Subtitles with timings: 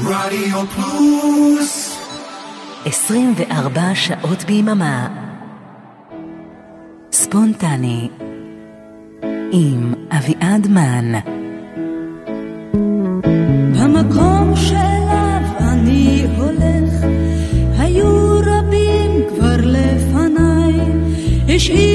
[0.00, 1.98] רדיו פלוס.
[2.84, 5.08] 24 שעות ביממה.
[7.12, 8.08] ספונטני.
[9.52, 11.20] עם אביעד מן.
[13.74, 17.04] במקום שאליו אני הולך
[17.78, 20.80] היו רבים כבר לפניי.
[21.48, 21.93] השאירו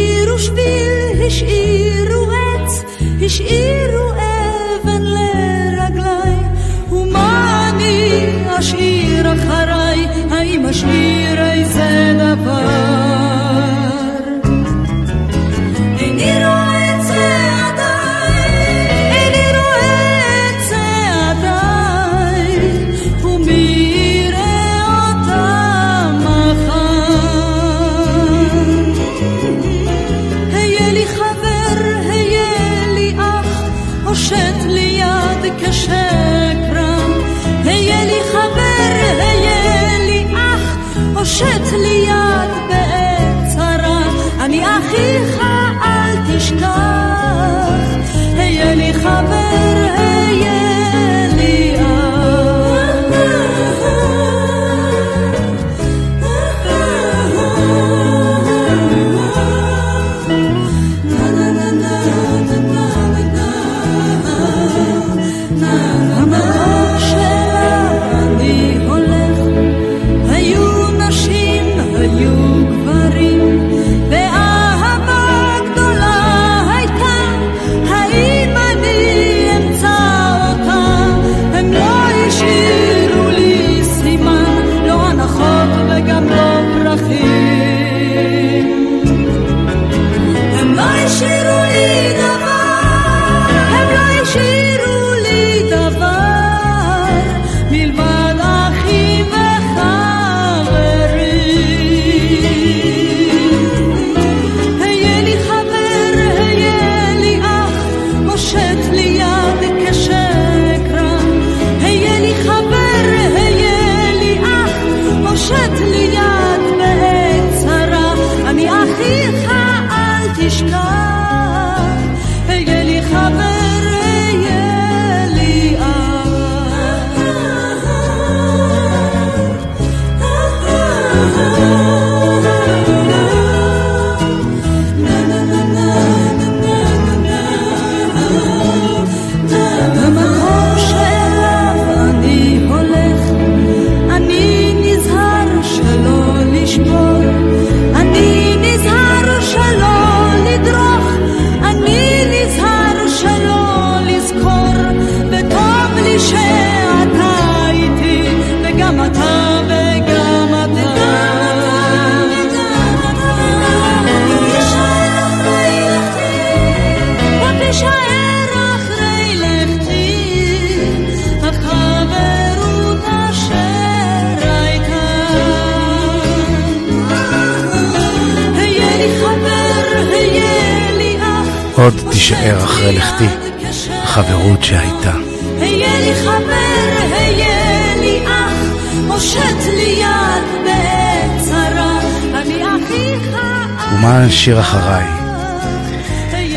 [194.40, 195.06] השיר אחריי?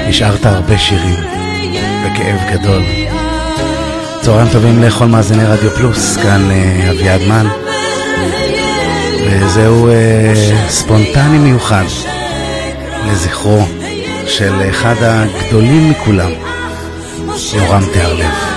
[0.09, 1.21] השארת הרבה שירים,
[2.05, 2.83] בכאב גדול.
[4.21, 7.47] צהריים טובים לכל מאזיני רדיו פלוס, כאן אה, אביעד מן,
[9.27, 10.33] וזהו אה,
[10.69, 11.85] ספונטני מיוחד
[13.07, 13.67] לזכרו
[14.27, 16.31] של אחד הגדולים מכולם,
[17.55, 18.52] יורם תיארלב.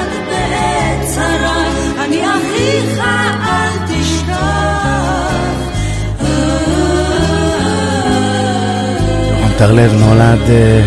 [9.58, 10.82] תיארלב נולד אה,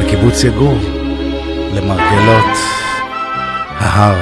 [0.00, 0.78] בקיבוץ יגור,
[1.74, 2.56] למרגלות
[3.78, 4.16] ההר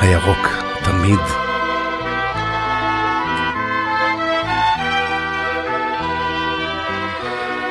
[0.00, 0.48] הירוק
[0.84, 1.18] תמיד.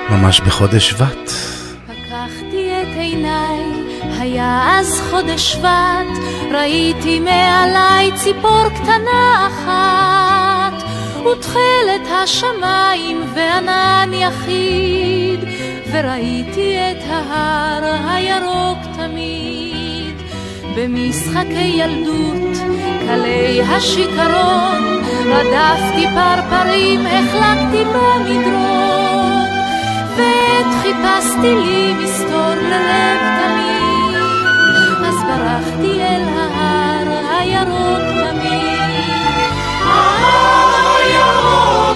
[0.10, 1.30] ממש בחודש שבט.
[1.88, 3.60] פקחתי את עיניי,
[4.20, 6.20] היה אז חודש שבט,
[6.52, 10.15] ראיתי מעליי ציפור קטנה אחת,
[11.56, 15.40] ותכלת השמיים וענן יחיד,
[15.92, 20.16] וראיתי את ההר הירוק תמיד.
[20.76, 22.58] במשחקי ילדות,
[23.08, 29.46] קלי השיכרון, רדפתי פרפרים, החלקתי במדרון,
[30.18, 34.18] ועת חיפשתי לי מסתור ללב תמיד,
[35.06, 36.65] אז ברחתי אל ההר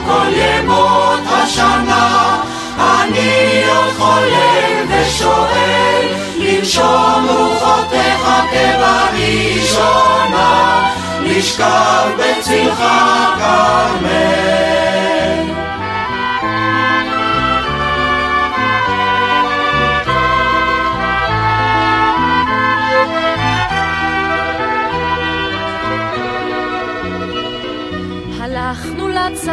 [0.09, 2.41] כל ימות השנה,
[2.77, 10.09] אני עוד חולם ושואל, לנשום רוחותיך כבראשונה,
[11.21, 12.83] לשכב בצלך
[13.37, 15.18] כרמל.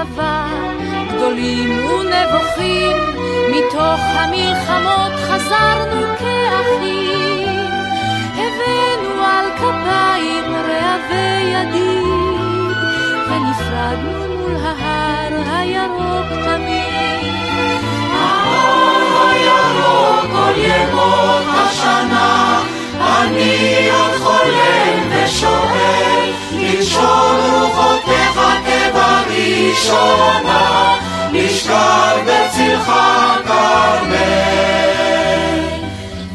[0.07, 0.47] הצבא,
[1.09, 2.97] גדולים ונבוכים,
[3.51, 7.71] מתוך המלחמות חזרנו כאחים.
[8.35, 12.77] הבאנו על כפיים רעבי ידיד,
[13.29, 17.35] ונפרדנו מול ההר הירוק תמיד.
[18.13, 22.63] ההר הירוק כל ימות השנה,
[23.01, 28.41] אני עוד חולם ושואל, לנשום רוחותיך
[29.69, 30.97] ראשונה
[31.33, 32.93] נשכב בצלך
[33.47, 34.17] כרמל.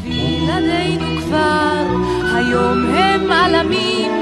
[0.04, 1.84] וילדינו כבר
[2.34, 4.12] היום הם עלמים,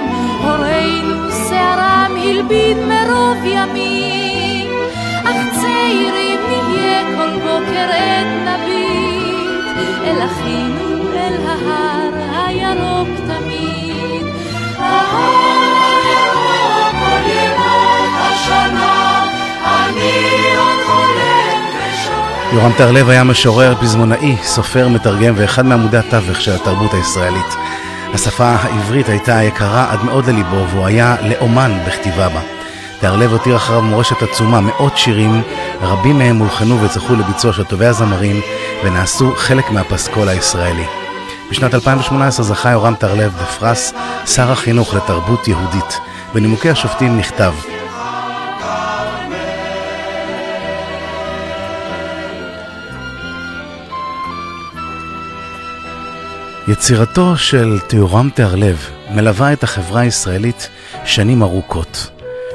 [0.43, 4.71] הורינו שערם הלבין מרוב ימים,
[5.25, 14.27] אך צעירים נהיה כל בוקר עת נביט, אל אחינו אל ההר הירוק תמיד.
[14.79, 15.60] ההר
[22.52, 27.56] יורם טרלב היה משורר, פזמונאי, סופר, מתרגם ואחד מעמודי התווך של התרבות הישראלית.
[28.14, 32.40] השפה העברית הייתה יקרה עד מאוד לליבו והוא היה לאומן בכתיבה בה.
[33.00, 35.43] טהרלב הותיר אחריו מורשת עצומה, מאות שירים,
[35.82, 38.40] רבים מהם הולחנו וזכו לביצוע של טובי הזמרים
[38.84, 40.84] ונעשו חלק מהפסקול הישראלי.
[41.50, 43.93] בשנת 2018 זכה יורם טהרלב בפרס
[44.26, 46.00] שר החינוך לתרבות יהודית.
[46.34, 47.52] בנימוקי השופטים נכתב
[56.70, 60.69] יצירתו של תיאורם תיארלב מלווה את החברה הישראלית
[61.05, 62.11] שנים ארוכות.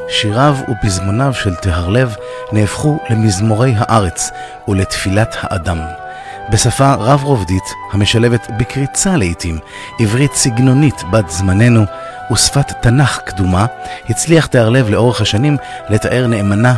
[0.09, 2.15] שיריו ופזמוניו של תיארלב
[2.51, 4.31] נהפכו למזמורי הארץ
[4.67, 5.79] ולתפילת האדם.
[6.51, 9.59] בשפה רב-רובדית המשלבת בקריצה לעיתים,
[9.99, 11.83] עברית סגנונית בת זמננו
[12.33, 13.65] ושפת תנ"ך קדומה,
[14.09, 15.57] הצליח תיארלב לאורך השנים
[15.89, 16.75] לתאר נאמנה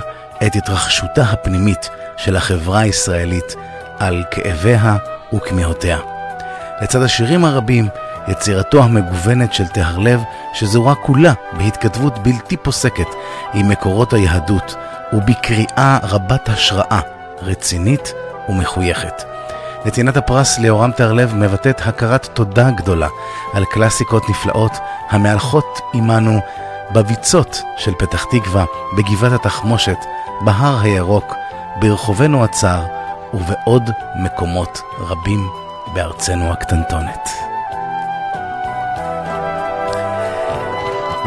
[0.47, 3.55] את התרחשותה הפנימית של החברה הישראלית
[3.99, 4.97] על כאביה
[5.33, 6.16] וכמיהותיה.
[6.81, 7.87] לצד השירים הרבים,
[8.27, 13.07] יצירתו המגוונת של טהרלב, שזורה כולה בהתכתבות בלתי פוסקת
[13.53, 14.75] עם מקורות היהדות,
[15.13, 16.99] ובקריאה רבת השראה,
[17.41, 18.13] רצינית
[18.49, 19.23] ומחויכת.
[19.85, 23.07] נתינת הפרס ליאורם טהרלב מבטאת הכרת תודה גדולה
[23.53, 24.77] על קלאסיקות נפלאות
[25.09, 26.39] המהלכות עמנו
[26.91, 28.65] בביצות של פתח תקווה,
[28.97, 29.97] בגבעת התחמושת,
[30.41, 31.33] בהר הירוק,
[31.79, 32.81] ברחובנו הצר
[33.33, 35.66] ובעוד מקומות רבים
[35.97, 37.29] בארצנו הקטנטונת.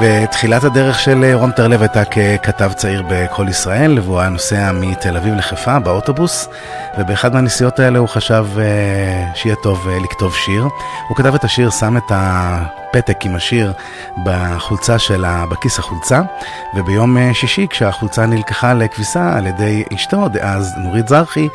[0.01, 5.35] ותחילת הדרך של רון טרלב הייתה ככתב צעיר ב"קול ישראל", והוא היה נוסע מתל אביב
[5.35, 6.49] לחיפה באוטובוס,
[6.99, 10.63] ובאחד מהנסיעות האלה הוא חשב uh, שיהיה טוב uh, לכתוב שיר.
[11.09, 13.73] הוא כתב את השיר, שם את הפתק עם השיר
[14.25, 16.21] בחולצה שלה, בכיס החולצה,
[16.75, 21.49] וביום שישי כשהחולצה נלקחה לכביסה על ידי אשתו, דאז נורית זרחי,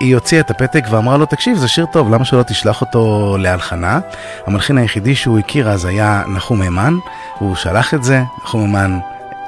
[0.00, 4.00] היא הוציאה את הפתק ואמרה לו, תקשיב, זה שיר טוב, למה שלא תשלח אותו להלחנה?
[4.46, 6.94] המלחין היחידי שהוא הכיר אז היה נחום הימן,
[7.38, 8.98] הוא שלח את זה, נחום הימן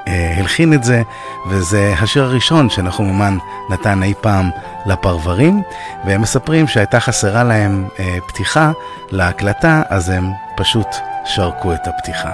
[0.07, 1.01] אה, הלחין את זה,
[1.49, 3.37] וזה השיר הראשון שנחום ממן
[3.69, 4.49] נתן אי פעם
[4.85, 5.61] לפרברים,
[6.05, 8.71] והם מספרים שהייתה חסרה להם אה, פתיחה
[9.11, 10.87] להקלטה, אז הם פשוט
[11.25, 12.31] שרקו את הפתיחה.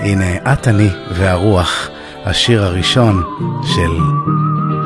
[0.00, 1.88] הנה, את אני והרוח,
[2.24, 3.22] השיר הראשון
[3.64, 3.90] של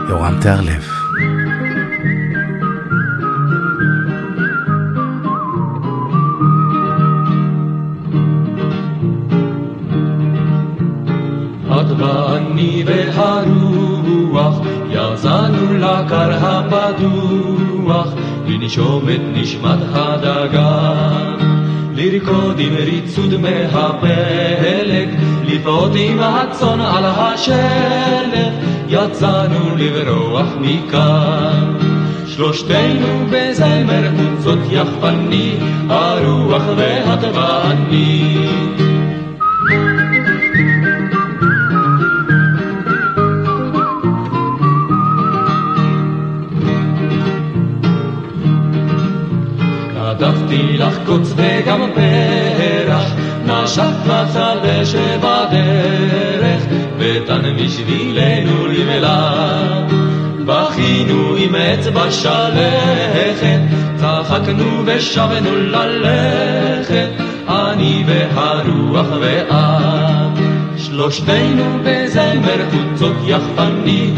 [0.08, 1.07] יורם תיארלב.
[11.99, 18.09] ואני והרוח יזנו לקר הפתוח
[18.47, 21.49] לנשום את נשמת הדגן
[21.95, 25.09] לרקוד עם ריצוד מהפלג
[25.45, 28.52] לפעוט עם הצאן על השלג
[28.88, 31.75] יצאנו לברוח מכאן
[32.26, 35.57] שלושתנו בזמר קבוצות יחפני
[35.88, 38.37] הרוח והטבעני
[50.20, 53.12] נתתי לך קוץ וגם פרח,
[53.46, 56.62] נשק מצל ושבדרך,
[56.98, 59.32] ותן בשבילנו נמלה.
[60.46, 63.60] בכינו עם אצבע שלכת,
[63.96, 67.08] צחקנו ושבנו ללכת,
[67.48, 70.38] אני והרוח ואת.
[70.76, 74.10] שלושתנו בזמר חוצות יחפני,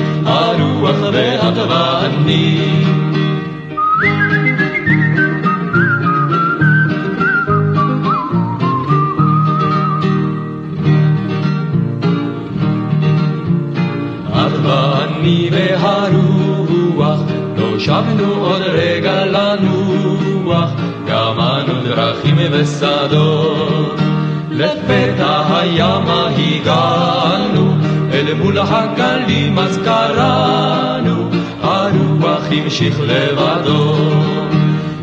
[29.60, 33.94] אז קראנו, הרוח המשיך לבדו.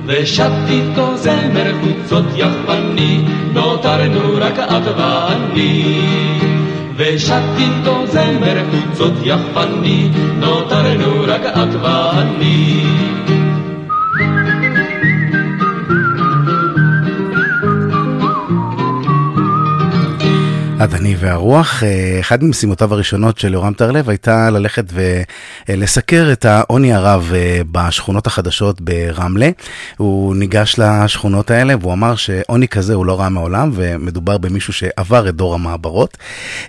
[0.06, 3.22] ושט איתו זמר חוצות יחפני,
[3.54, 6.02] נותרנו רק את ואני.
[6.96, 10.10] ושט איתו זמר חוצות יחפני,
[10.40, 12.84] נותרנו רק את ואני.
[20.79, 24.86] הדני והרוח, אה, אחת ממשימותיו הראשונות של יורם טרלב הייתה ללכת
[25.70, 29.50] ולסקר את העוני הרב אה, בשכונות החדשות ברמלה.
[29.98, 35.30] הוא ניגש לשכונות האלה והוא אמר שעוני כזה הוא לא רע מעולם ומדובר במישהו שעבר
[35.30, 36.18] את דור המעברות,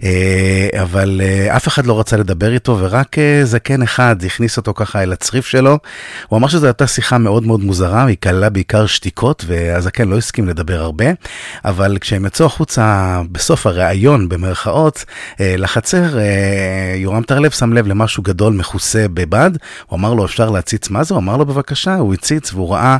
[0.02, 1.20] אה, אבל
[1.56, 5.78] אף אחד לא רצה לדבר איתו ורק זקן אחד הכניס אותו ככה אל הצריף שלו.
[6.28, 10.48] הוא אמר שזו הייתה שיחה מאוד מאוד מוזרה, היא כללה בעיקר שתיקות והזקן לא הסכים
[10.48, 11.06] לדבר הרבה,
[11.64, 15.04] אבל כשהם יצאו החוצה בסוף הראיון במרכאות
[15.40, 19.50] אה, לחצר, אה, יורם טרלב שם לב למשהו גדול מכוסה בבד,
[19.86, 21.14] הוא אמר לו אפשר להציץ מה זה?
[21.14, 22.96] הוא אמר לו בבקשה, הוא הציץ והוא ראה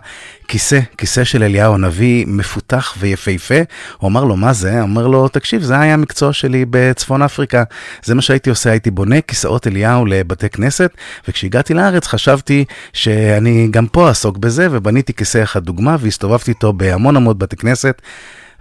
[0.49, 3.55] כיסא, כיסא של אליהו הנביא מפותח ויפהפה,
[3.99, 4.83] הוא אמר לו מה זה?
[4.83, 7.65] אמר לו תקשיב זה היה המקצוע שלי בצפון אפריקה,
[8.05, 10.91] זה מה שהייתי עושה, הייתי בונה כיסאות אליהו לבתי כנסת,
[11.29, 17.17] וכשהגעתי לארץ חשבתי שאני גם פה אעסוק בזה, ובניתי כיסא אחד דוגמה והסתובבתי איתו בהמון
[17.17, 18.03] המון בתי כנסת.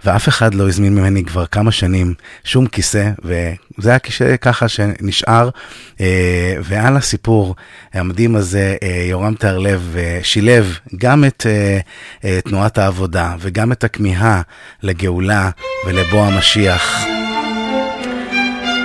[0.04, 2.14] ואף אחד לא הזמין ממני כבר כמה שנים
[2.44, 5.48] שום כיסא, וזה היה כיסא ככה שנשאר.
[6.00, 7.54] אה, ועל הסיפור
[7.94, 11.46] המדהים הזה, אה, יורם טהרלב אה, שילב גם את
[12.44, 14.42] תנועת העבודה וגם את הכמיהה
[14.82, 15.50] לגאולה
[15.86, 17.04] ולבוא המשיח.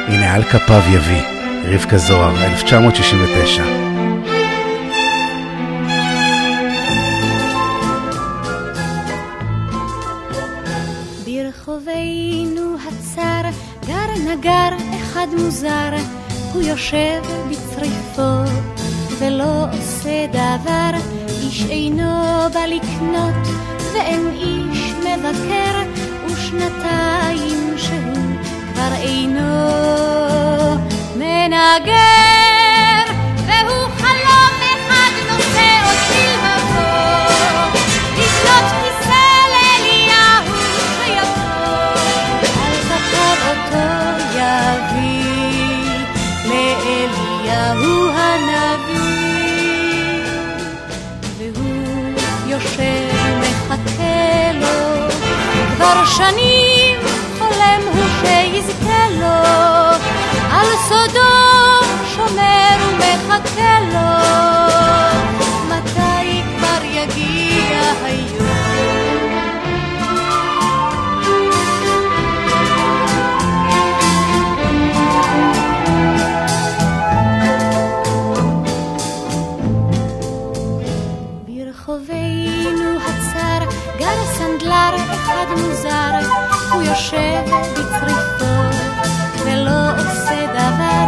[0.08, 1.22] הנה, על כפיו יביא,
[1.66, 3.93] רבקה זוהר, 1969.
[15.38, 15.90] מוזר,
[16.54, 18.52] הוא יושב בצריפו
[19.20, 20.90] ולא עושה דבר,
[21.42, 22.12] איש אינו
[22.54, 23.48] בא לקנות
[23.94, 25.82] ואין איש מבקר,
[26.26, 28.36] ושנתיים שהוא
[28.74, 29.44] כבר אינו
[31.16, 32.63] מנגר,
[55.94, 57.00] כבר שנים
[57.40, 59.50] חולם הוא שיזכה לו,
[60.52, 61.30] על סודו
[62.16, 64.23] שומר ומחכה לו,
[85.24, 86.12] אחד מוזר,
[86.72, 88.56] הוא יושב בצריפו
[89.46, 91.08] ולא עושה דבר,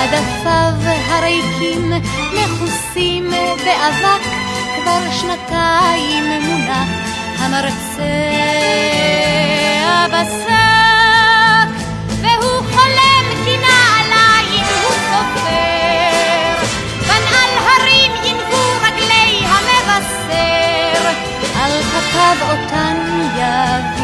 [0.00, 0.72] עדפיו
[1.08, 1.92] הריקים
[2.32, 3.30] מכוסים
[3.64, 4.22] באבק,
[4.82, 6.88] כבר שנתיים מונח
[7.38, 8.02] המרצע
[10.12, 11.70] בשק,
[12.20, 16.56] והוא חולם כי נעליים הוא סופר,
[17.00, 21.08] בנעל הרים ינבו רגלי המבשר,
[21.62, 22.95] על כתב אותן
[23.66, 23.95] יביא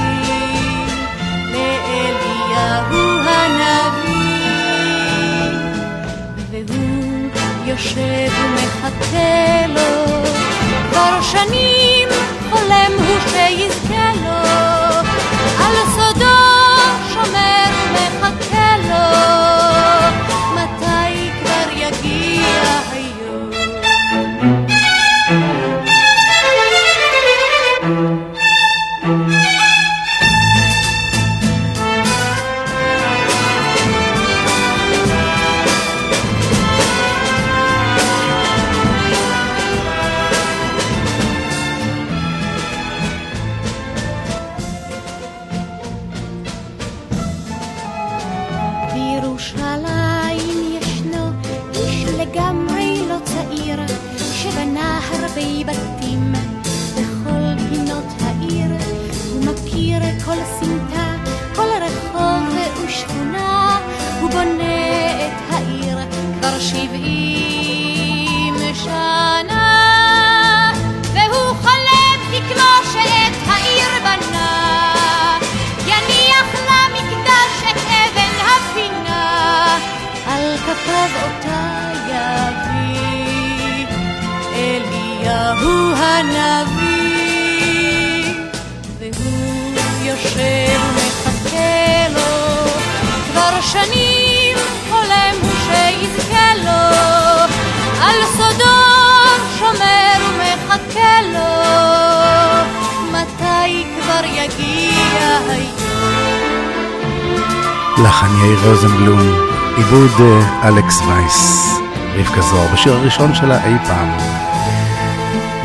[110.64, 111.66] אלכס וייס,
[112.14, 114.18] רבקה זוהר, בשיר הראשון שלה אי פעם.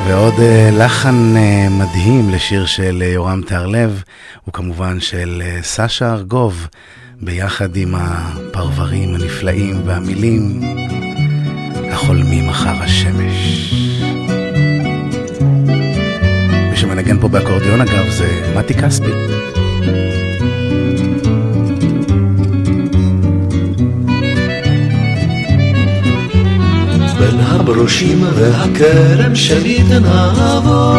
[0.08, 4.04] ועוד אה, לחן אה, מדהים לשיר של אה, יורם תיארלב,
[4.46, 6.68] הוא כמובן של סשה ארגוב,
[7.22, 10.62] ביחד עם הפרברים הנפלאים והמילים
[11.92, 13.74] החולמים אחר השמש.
[16.70, 19.12] מי שמנגן פה באקורדיון אגב זה מתי כספי.
[27.20, 30.96] בין הברושים והכרם שלי תנעבור.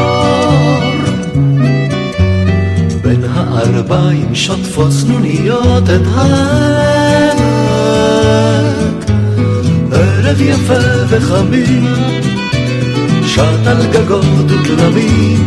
[3.03, 7.39] בין הערביים שוטפות סנוניות את העמק.
[9.93, 11.87] ערב יפה וחמים
[13.27, 15.47] שט על גגות וכלבים.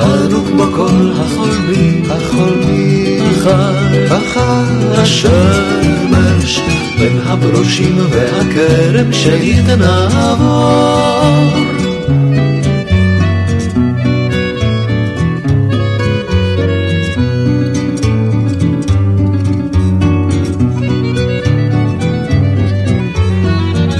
[0.00, 6.60] אנו כמו כל החולמים החולמים אחר אחר השמש
[7.00, 11.20] בין הברושים והכרם שלי תנעבור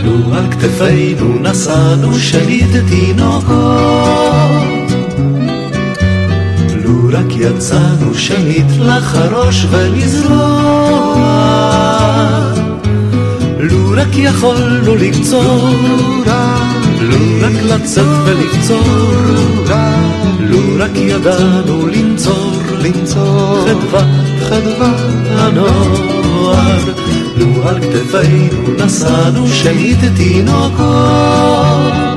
[0.04, 4.50] לו כתפינו נשאנו שליט תינוקות.
[6.84, 11.49] לו רק יצאנו שנית לחרוש ולזרוע
[13.70, 15.70] לו רק יכולנו לקצור
[17.00, 19.12] לו רק לצאת ולקצור
[20.40, 23.64] לו רק ידענו לנצור לנצור.
[23.68, 24.04] חדווה
[24.48, 24.92] חדווה
[25.28, 26.80] הנוער.
[27.36, 32.09] לו על כתפינו נשאנו שנית תינוקות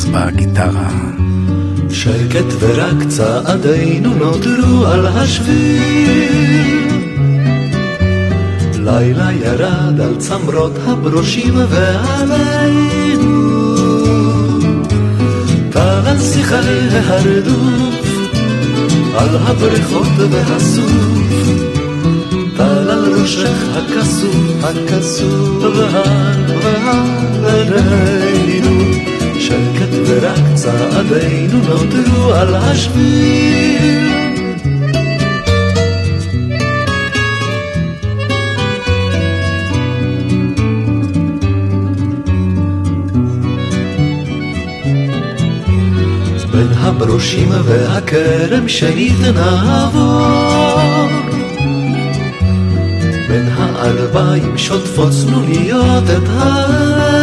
[0.00, 0.90] הרפז בגיטרה.
[1.90, 6.88] שקט ורק צעדינו נותרו על השביל.
[8.74, 13.50] לילה ירד על צמרות הברושים ועלינו.
[15.74, 18.06] על שיחי ההרדוף,
[19.18, 21.22] על הבריכות והסוף.
[22.56, 27.04] טל על ראשך הכסוף, הכסוף, והר
[27.42, 28.49] והרנו.
[29.50, 34.10] שקט ורק צעדינו נותרו על השביל.
[46.52, 51.08] בין הברושים והכרם שנית נעבור
[53.28, 57.20] בין הערביים שוטפות סנוניות את העמק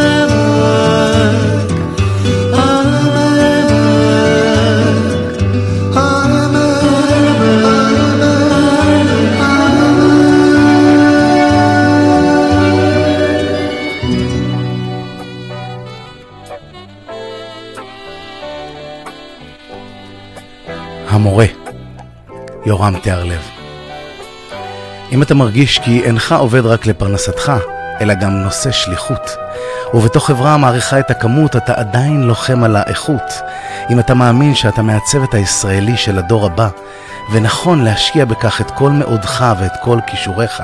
[22.78, 23.42] יורם תיארלב.
[25.12, 27.52] אם אתה מרגיש כי אינך עובד רק לפרנסתך,
[28.02, 29.36] אלא גם נושא שליחות,
[29.94, 33.42] ובתוך חברה המעריכה את הכמות, אתה עדיין לוחם על האיכות.
[33.90, 36.70] אם אתה מאמין שאתה מעצב את הישראלי של הדור הבא,
[37.32, 40.63] ונכון להשקיע בכך את כל מאודך ואת כל כישוריך.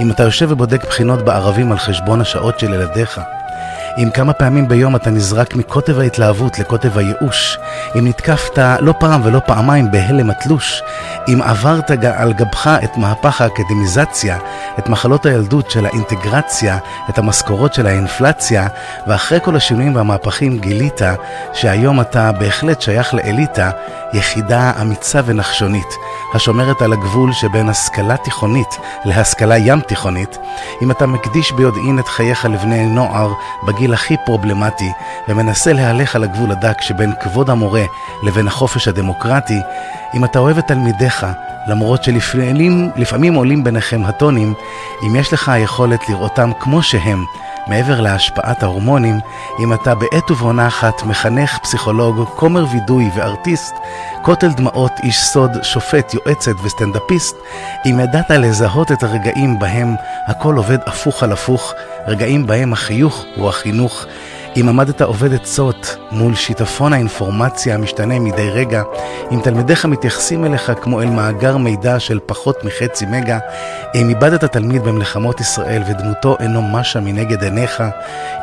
[0.00, 3.20] אם אתה יושב ובודק בחינות בערבים על חשבון השעות של ילדיך.
[3.98, 7.58] אם כמה פעמים ביום אתה נזרק מקוטב ההתלהבות לקוטב הייאוש,
[7.98, 10.82] אם נתקפת לא פעם ולא פעמיים בהלם התלוש,
[11.28, 14.38] אם עברת על גבך את מהפך האקדמיזציה,
[14.78, 16.78] את מחלות הילדות של האינטגרציה,
[17.10, 18.66] את המשכורות של האינפלציה,
[19.06, 21.00] ואחרי כל השינויים והמהפכים גילית
[21.52, 23.70] שהיום אתה בהחלט שייך לאליטה,
[24.12, 25.94] יחידה אמיצה ונחשונית,
[26.36, 30.38] השומרת על הגבול שבין השכלה תיכונית להשכלה ים תיכונית,
[30.82, 33.32] אם אתה מקדיש ביודעין את חייך לבני נוער
[33.66, 34.92] בגיל הכי פרובלמטי,
[35.28, 37.84] ומנסה להלך על הגבול הדק שבין כבוד המורה
[38.22, 39.60] לבין החופש הדמוקרטי,
[40.14, 41.26] אם אתה אוהב את תלמידיך,
[41.66, 44.54] למרות שלפעמים עולים ביניכם הטונים,
[45.06, 47.24] אם יש לך היכולת לראותם כמו שהם,
[47.66, 49.20] מעבר להשפעת ההורמונים,
[49.58, 53.74] אם אתה בעת ובעונה אחת מחנך, פסיכולוג, כומר וידוי וארטיסט,
[54.22, 57.36] כותל דמעות, איש סוד, שופט, יועצת וסטנדאפיסט,
[57.86, 59.94] אם ידעת לזהות את הרגעים בהם
[60.26, 61.74] הכל עובד הפוך על הפוך,
[62.06, 64.06] רגעים בהם החיוך הוא החינוך,
[64.60, 68.82] אם עמדת עובד עצות מול שיטפון האינפורמציה המשתנה מדי רגע,
[69.32, 73.38] אם תלמידיך מתייחסים אליך כמו אל מאגר מידע של פחות מחצי מגה,
[73.94, 77.82] אם איבדת תלמיד במלחמות ישראל ודמותו אינו משה מנגד עיניך,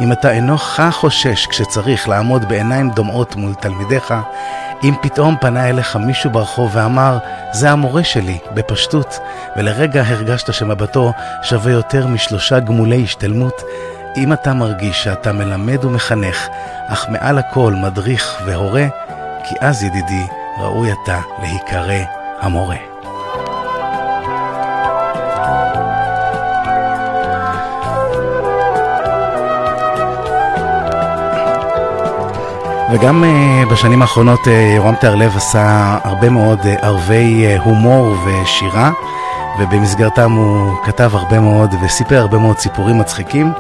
[0.02, 4.13] אם אתה אינך חושש כשצריך לעמוד בעיניים דומעות מול תלמידיך,
[4.84, 7.17] אם פתאום פנה אליך מישהו ברחוב ואמר,
[7.52, 9.19] זה המורה שלי, בפשטות,
[9.58, 13.63] ולרגע הרגשת שמבטו שווה יותר משלושה גמולי השתלמות,
[14.17, 16.47] אם אתה מרגיש שאתה מלמד ומחנך,
[16.88, 18.86] אך מעל הכל מדריך והורה,
[19.43, 20.26] כי אז ידידי,
[20.60, 22.04] ראוי אתה להיקרא
[22.41, 22.78] המורה.
[32.93, 38.91] וגם uh, בשנים האחרונות uh, יורם תיארלב עשה הרבה מאוד uh, ערבי הומור ושירה,
[39.60, 43.52] ובמסגרתם הוא כתב הרבה מאוד וסיפר הרבה מאוד סיפורים מצחיקים.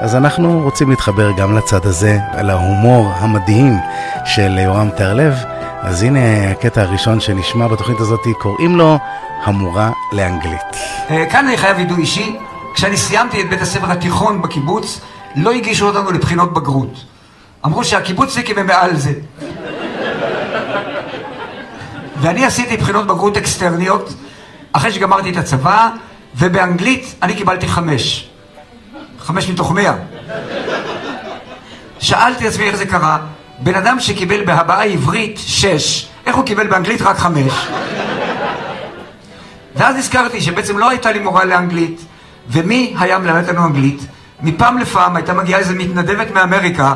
[0.00, 3.76] אז אנחנו רוצים להתחבר גם לצד הזה, על ההומור המדהים
[4.24, 5.34] של יורם תיארלב.
[5.80, 8.98] אז הנה הקטע הראשון שנשמע בתוכנית הזאת, קוראים לו
[9.44, 10.76] המורה לאנגלית.
[11.10, 12.36] אה, כאן אני חייב וידוי אישי.
[12.74, 15.00] כשאני סיימתי את בית הספר התיכון בקיבוץ,
[15.36, 17.04] לא הגישו אותנו לבחינות בגרות.
[17.66, 19.12] אמרו שהקיבוצניקים הם מעל זה.
[22.20, 24.14] ואני עשיתי בחינות בגרות אקסטרניות
[24.72, 25.88] אחרי שגמרתי את הצבא,
[26.36, 28.28] ובאנגלית אני קיבלתי חמש.
[29.20, 29.94] חמש מתוך מאה.
[31.98, 33.18] שאלתי עצמי איך זה קרה,
[33.58, 37.68] בן אדם שקיבל בהבעה עברית שש, איך הוא קיבל באנגלית רק חמש?
[39.76, 42.04] ואז נזכרתי שבעצם לא הייתה לי מורה לאנגלית,
[42.48, 44.00] ומי היה מלמד לנו אנגלית?
[44.42, 46.94] מפעם לפעם הייתה מגיעה איזו מתנדבת מאמריקה,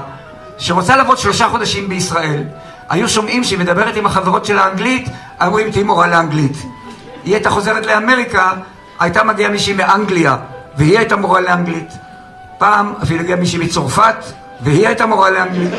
[0.58, 2.42] שרוצה לעבוד שלושה חודשים בישראל.
[2.88, 5.08] היו שומעים שהיא מדברת עם החברות של האנגלית,
[5.42, 6.56] אמרו אם תהיי מורה לאנגלית.
[7.26, 8.52] היא הייתה חוזרת לאמריקה,
[9.00, 10.36] הייתה מגיעה מישהי מאנגליה,
[10.76, 11.92] והיא הייתה מורה לאנגלית.
[12.58, 14.16] פעם אפילו הגיעה מישהי מצרפת,
[14.60, 15.70] והיא הייתה מורה לאנגלית.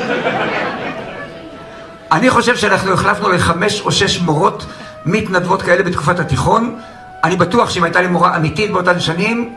[2.12, 4.66] אני חושב שאנחנו החלפנו לחמש או שש מורות
[5.06, 6.80] מתנדבות כאלה בתקופת התיכון.
[7.24, 9.54] אני בטוח שאם הייתה לי מורה אמיתית באותן שנים,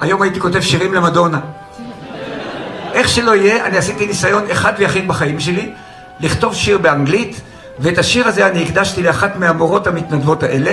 [0.00, 1.40] היום הייתי כותב שירים למדונה.
[2.92, 5.72] איך שלא יהיה, אני עשיתי ניסיון אחד ויחיד בחיים שלי,
[6.20, 7.40] לכתוב שיר באנגלית,
[7.78, 10.72] ואת השיר הזה אני הקדשתי לאחת מהמורות המתנדבות האלה.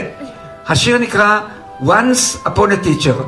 [0.68, 1.40] השיר נקרא
[1.81, 3.18] Once Upon a Teacher.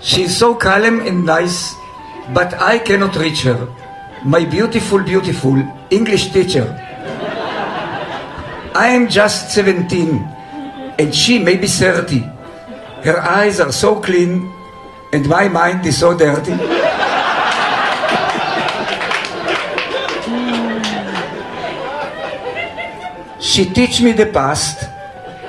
[0.00, 1.74] She's so calm and nice,
[2.32, 3.68] but I cannot reach her.
[4.24, 6.66] My beautiful, beautiful English teacher.
[8.74, 10.18] I am just 17,
[10.98, 12.20] and she may be 30.
[13.04, 14.50] Her eyes are so clean,
[15.12, 16.56] and my mind is so dirty.
[23.43, 24.85] She teach me the past,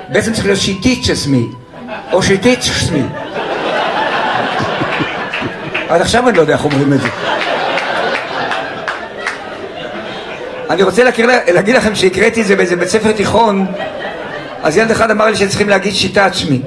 [0.09, 1.55] בעצם צריך להיות she teaches me,
[2.11, 3.19] או she teaches me.
[5.89, 7.07] עד עכשיו אני לא יודע איך אומרים את זה.
[10.69, 13.65] אני רוצה להכיר, להגיד לכם שהקראתי את זה באיזה בית ספר תיכון,
[14.63, 16.61] אז ילד אחד אמר לי שצריכים להגיד שיטה עצמי.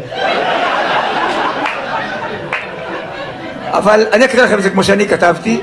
[3.71, 5.61] אבל אני אקריא לכם את זה כמו שאני כתבתי.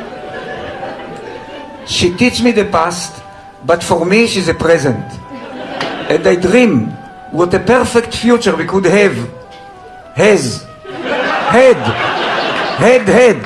[1.88, 3.12] She teach me the past,
[3.68, 5.25] but for me she's a present.
[6.11, 6.89] And I dream
[7.31, 9.17] what a perfect future we could have.
[10.15, 10.65] Has.
[11.55, 12.11] Had.
[12.81, 13.37] had had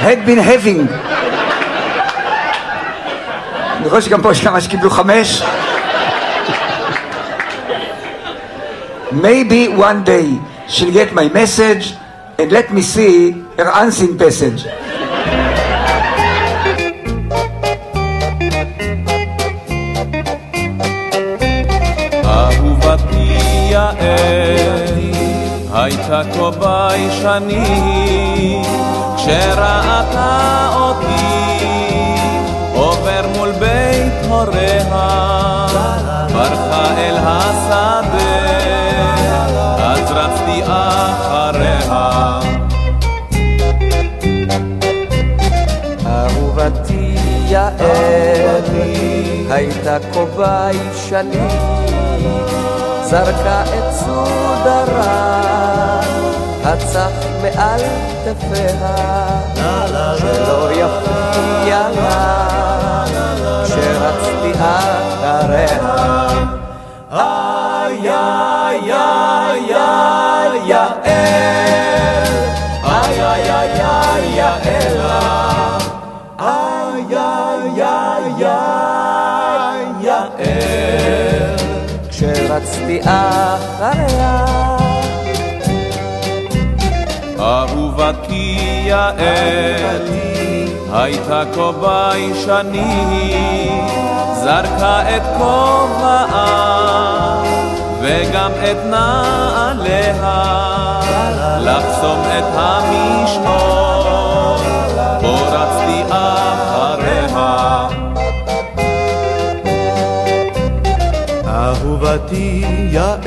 [0.00, 0.88] had been having
[3.80, 5.42] אני רואה שגם פה יש כמה שקיבלו חמש
[9.12, 10.26] maybe one day
[10.68, 11.94] she'll get my message
[12.38, 14.64] and let me see her unseen passage
[25.73, 27.75] הייתה כה ביישנית
[29.17, 31.65] כשראתה אותי
[32.73, 35.67] עובר מול בית הוריה
[36.33, 38.45] ברחה אל השדה
[39.79, 42.39] אז רצתי אחריה.
[46.05, 47.15] אהובתי
[47.47, 48.63] יעל
[49.49, 51.85] הייתה כה ביישנית
[53.15, 55.39] זרקה את סודרה,
[56.63, 57.79] הצח מעל
[58.25, 58.97] כתפיה,
[60.17, 63.05] שלא יפריע לה,
[63.65, 65.77] כשרצתי אחריה.
[67.11, 70.95] איי איי איי איי יעל,
[72.83, 73.51] איי איי
[73.81, 75.44] איי איי
[82.55, 84.45] רצתי אחריה.
[87.39, 90.07] אהובתי יעל,
[90.93, 92.75] הייתה כה ביישנית,
[94.33, 96.45] זרקה את כובעה
[98.01, 100.33] וגם את נעליה,
[101.59, 103.94] לחסום את המשעול,
[111.65, 113.19] אהובתי יעל,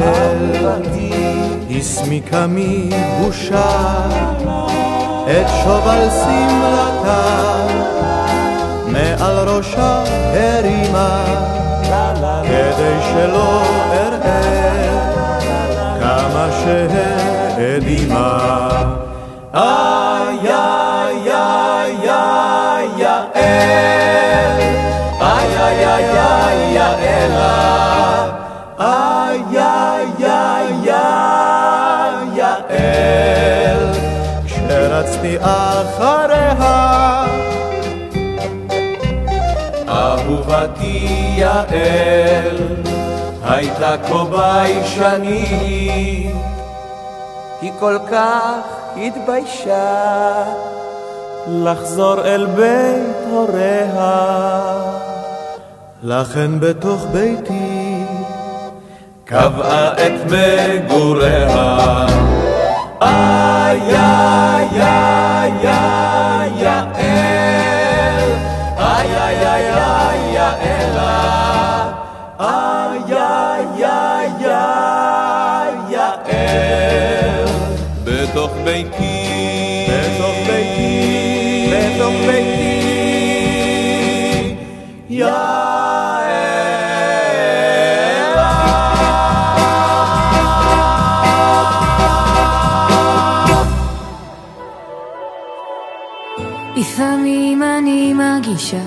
[1.70, 3.70] הסמיקה מבושה
[5.24, 7.66] את שובל שמלתה,
[8.86, 11.24] מעל ראשה הרימה,
[12.42, 14.40] כדי שלא אראה
[16.00, 18.38] כמה שהאדימה.
[19.54, 24.60] איי איי איי איי יעל,
[25.20, 27.97] איי איי איי יעלה
[35.18, 37.24] רצתי אחריה.
[39.88, 42.56] אהובתי יעל,
[43.44, 45.46] הייתה כה ביישנית,
[47.60, 48.62] היא כל כך
[48.96, 50.44] התביישה
[51.48, 54.76] לחזור אל בית הוריה.
[56.02, 58.04] לכן בתוך ביתי
[59.24, 62.27] קבעה את מגוריה.
[63.02, 66.17] איי איי איי איי
[96.98, 98.82] לפעמים אני מרגישה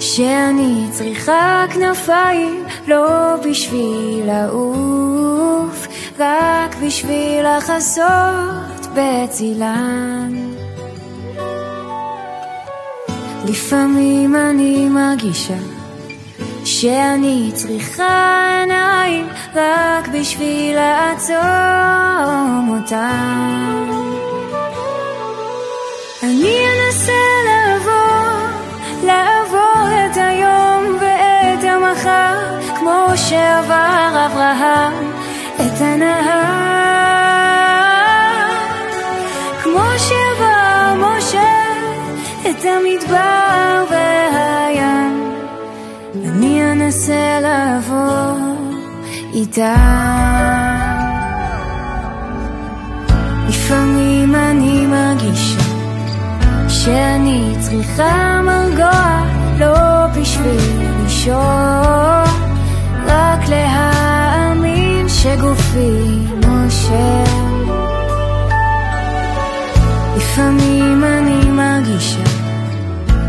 [0.00, 5.86] שאני צריכה כנפיים לא בשביל לעוף,
[6.18, 10.52] רק בשביל לחזות בצילן.
[13.48, 15.58] לפעמים אני מרגישה
[16.64, 24.11] שאני צריכה עיניים רק בשביל לעצום אותן.
[26.22, 27.12] אני אנסה
[27.46, 28.32] לעבור,
[29.02, 35.10] לעבור את היום ואת המחר, כמו שעבר אברהם
[35.56, 36.42] את הנהר,
[39.62, 41.52] כמו שעבר משה
[42.50, 45.32] את המדבר והים,
[46.24, 48.38] אני אנסה לעבור
[49.34, 50.32] איתם.
[53.48, 55.61] לפעמים אני מרגישה
[56.84, 59.22] שאני צריכה מרגוע,
[59.58, 62.24] לא בשביל לישון,
[63.06, 67.68] רק להאמין שגופי נושם.
[70.16, 72.24] לפעמים אני מרגישה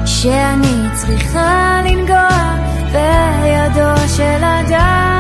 [0.06, 2.56] שאני צריכה לנגוע
[2.92, 5.13] בידו של אדם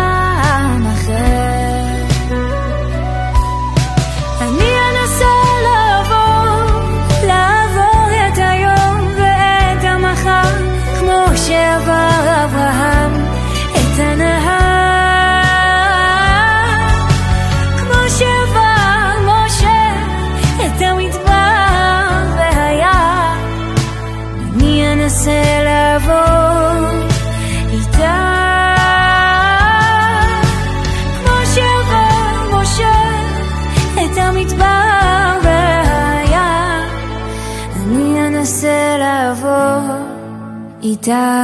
[41.04, 41.43] kita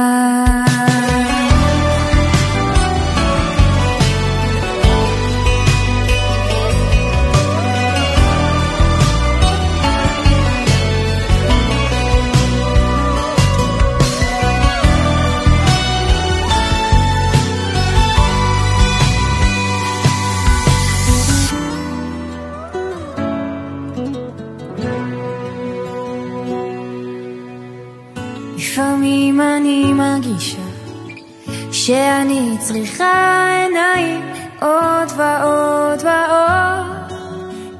[33.00, 37.12] צריכה עיניים עוד ועוד ועוד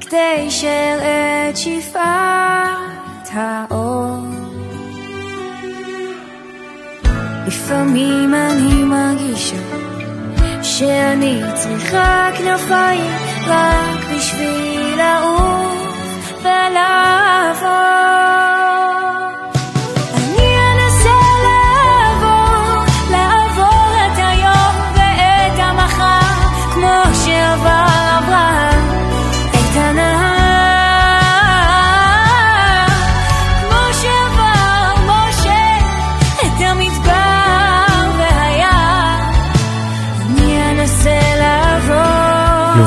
[0.01, 4.17] כדי שאראה את שפעת האור.
[7.47, 9.55] לפעמים אני מרגישה
[10.63, 13.11] שאני צריכה כנפיים
[13.47, 18.00] רק בשביל לעוף ולעבור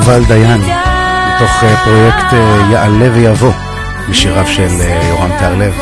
[0.07, 3.51] יובל דיין, מתוך אה, פרויקט אה, יעלה ויבוא,
[4.09, 5.73] משיריו של אה, יורם תיארלב.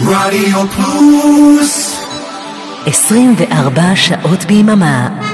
[0.00, 2.00] רדיו פלוס.
[2.86, 5.27] 24 שעות ביממה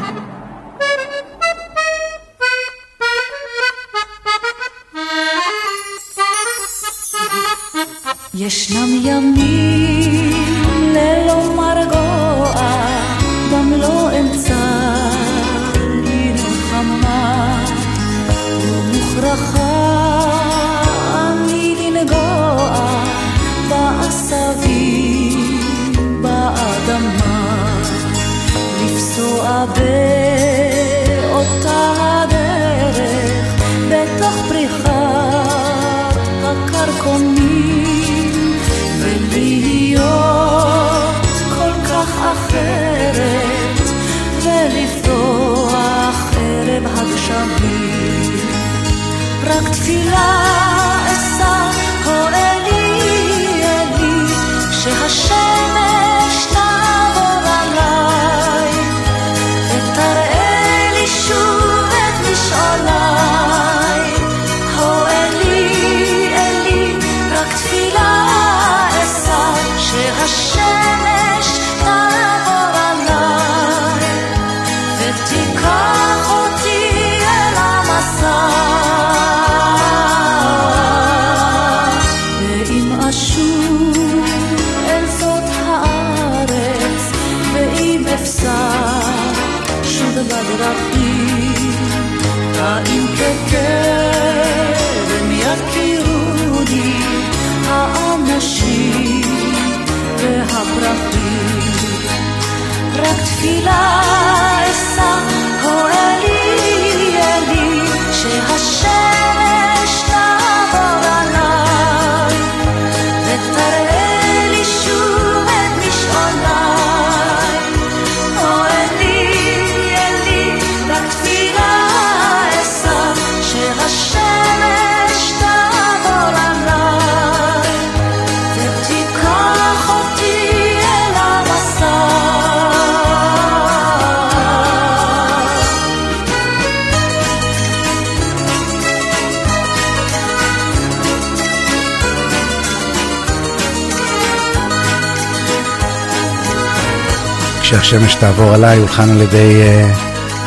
[147.80, 149.96] כשהשמש תעבור עליי הולחן על ידי uh,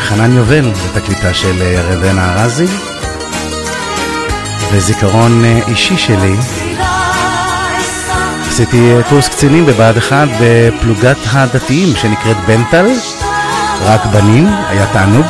[0.02, 2.66] חנן יובל בתקליטה של uh, ירדנה ארזי
[4.72, 6.36] וזיכרון uh, אישי שלי.
[8.48, 12.88] עשיתי קורס קצינים בבה"ד 1 בפלוגת הדתיים שנקראת בנטל.
[13.82, 15.26] רק בנים, היה תענוג.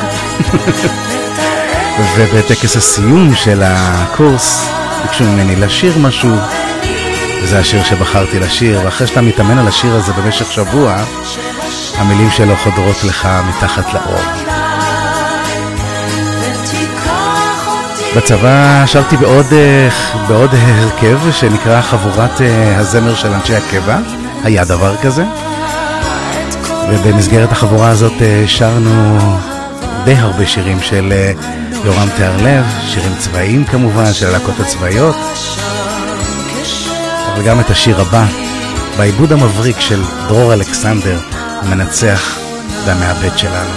[2.15, 4.69] ובטקס הסיום של הקורס
[5.03, 6.35] ביקשו ממני לשיר משהו.
[7.43, 11.03] וזה השיר שבחרתי לשיר ואחרי שאתה מתאמן על השיר הזה במשך שבוע
[11.97, 14.21] המילים שלו חודרות לך מתחת לאור.
[18.15, 19.89] בצבא שרתי בעוד, אה,
[20.27, 23.97] בעוד הרכב שנקרא חבורת אה, הזמר של אנשי הקבע,
[24.43, 25.25] היה דבר כזה.
[26.89, 29.17] ובמסגרת החבורה הזאת אה, שרנו
[30.05, 31.13] די הרבה שירים של
[31.85, 35.15] יורם תיארלב, שירים צבאיים כמובן של הלהקות הצבאיות,
[37.33, 38.25] אבל גם את השיר הבא,
[38.97, 41.19] בעיבוד המבריק של דרור אלכסנדר,
[41.61, 42.37] המנצח
[42.85, 43.73] והמעבד שלנו.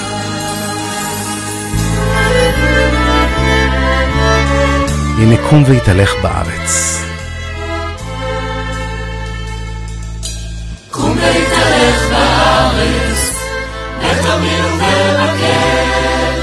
[5.18, 7.00] הנה קום והתהלך בארץ.
[10.90, 13.30] קום והתהלך בארץ,
[13.98, 16.40] ותמיד ובמקל,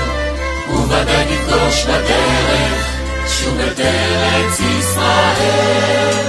[0.69, 2.88] וודאי תפגוש בדרך,
[3.27, 6.27] שוב את ארץ ישראל.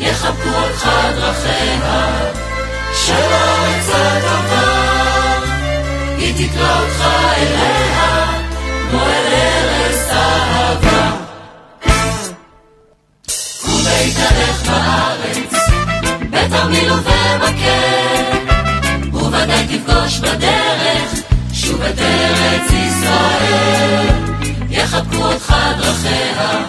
[0.00, 2.33] יחבקו אותך דרכיה,
[6.36, 7.04] היא תקרא אותך
[7.36, 8.26] אליה,
[8.90, 11.10] כמו אל ארץ אהבה.
[13.84, 15.54] והתהלך בארץ,
[16.30, 18.38] בתרמיל ובמקל,
[19.12, 21.14] וודאי תפגוש בדרך,
[21.52, 24.06] שוב את ארץ ישראל.
[24.70, 26.64] יחבקו אותך דרכיה,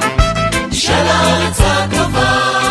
[0.72, 2.65] של הארץ הטובה,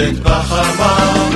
[0.00, 1.30] הנצרבת בחמה.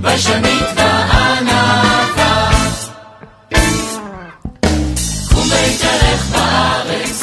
[0.00, 2.50] ביישנית וענווה.
[5.28, 7.22] קום והתהלך בארץ,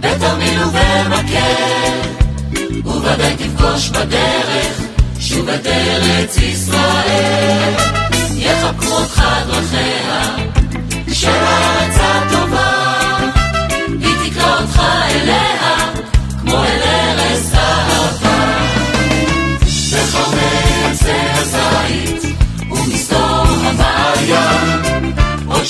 [0.00, 2.08] בתרמיל ובמקל,
[2.84, 4.80] וודאי תפגוש בדרך,
[5.20, 7.74] שוב את ארץ ישראל.
[8.36, 10.57] יחבקו אותך דרכיה,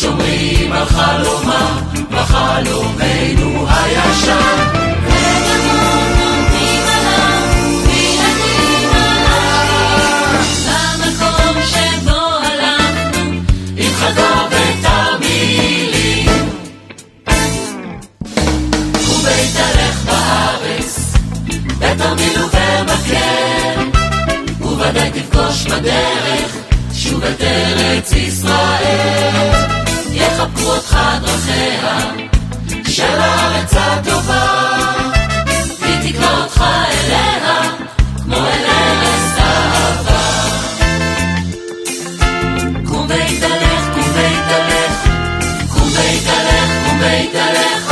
[0.00, 1.80] שומרים על חלומה,
[2.11, 4.78] בחלומנו הישן.
[25.59, 26.56] תפגוש בדרך,
[26.94, 29.54] שוב את ארץ ישראל.
[30.12, 31.98] יחבקו אותך דרכיה,
[32.88, 34.68] של הארץ הטובה,
[35.82, 37.62] היא תקרא אותך אליה,
[38.24, 40.48] כמו אל ארץ אהבה.
[42.86, 45.09] קום והתהלך, קום והתהלך,
[45.72, 47.88] קום והתהלך, קום והתהלך,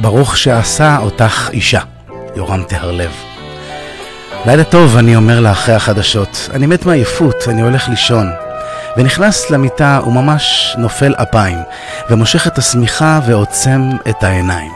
[0.00, 1.80] ברוך שעשה אותך אישה,
[2.36, 3.10] יורם תהרלב.
[4.46, 6.48] לילה טוב, אני אומר לה אחרי החדשות.
[6.52, 8.30] אני מת מעייפות, אני הולך לישון.
[8.96, 11.58] ונכנס למיטה וממש נופל אפיים,
[12.10, 14.72] ומושך את השמיכה ועוצם את העיניים.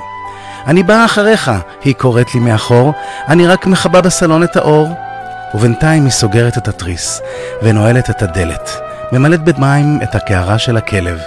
[0.67, 1.51] אני באה אחריך,
[1.85, 2.93] היא קוראת לי מאחור,
[3.29, 4.95] אני רק מכבה בסלון את האור.
[5.55, 7.21] ובינתיים היא סוגרת את התריס,
[7.63, 8.71] ונועלת את הדלת,
[9.13, 11.19] ממלאת במים את הקערה של הכלב,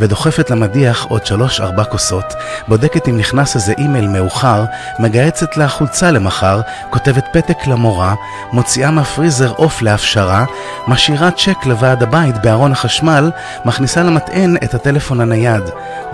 [0.00, 2.34] ודוחפת למדיח עוד שלוש-ארבע כוסות,
[2.68, 4.64] בודקת אם נכנס איזה אימייל מאוחר,
[4.98, 8.14] מגהצת לה חולצה למחר, כותבת פתק למורה,
[8.52, 10.44] מוציאה מהפריזר עוף להפשרה,
[10.88, 13.30] משאירה צ'ק לוועד הבית בארון החשמל,
[13.64, 15.62] מכניסה למטען את הטלפון הנייד,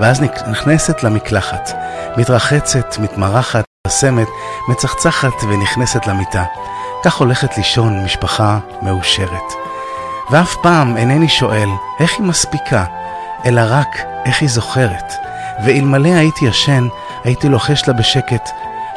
[0.01, 1.71] ואז נכנסת למקלחת.
[2.17, 4.29] מתרחצת, מתמרחת, פרסמת,
[4.69, 6.45] מצחצחת ונכנסת למיטה.
[7.05, 9.53] כך הולכת לישון משפחה מאושרת.
[10.31, 11.69] ואף פעם אינני שואל
[12.01, 12.85] איך היא מספיקה,
[13.47, 15.15] אלא רק איך היא זוכרת.
[15.65, 16.87] ואלמלא הייתי ישן,
[17.25, 18.51] הייתי לוחש לה בשקט,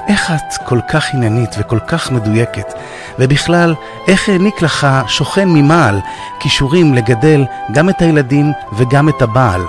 [0.07, 2.73] איך את כל כך עניינית וכל כך מדויקת,
[3.19, 3.75] ובכלל,
[4.07, 6.01] איך העניק לך שוכן ממעל
[6.39, 9.61] כישורים לגדל גם את הילדים וגם את הבעל.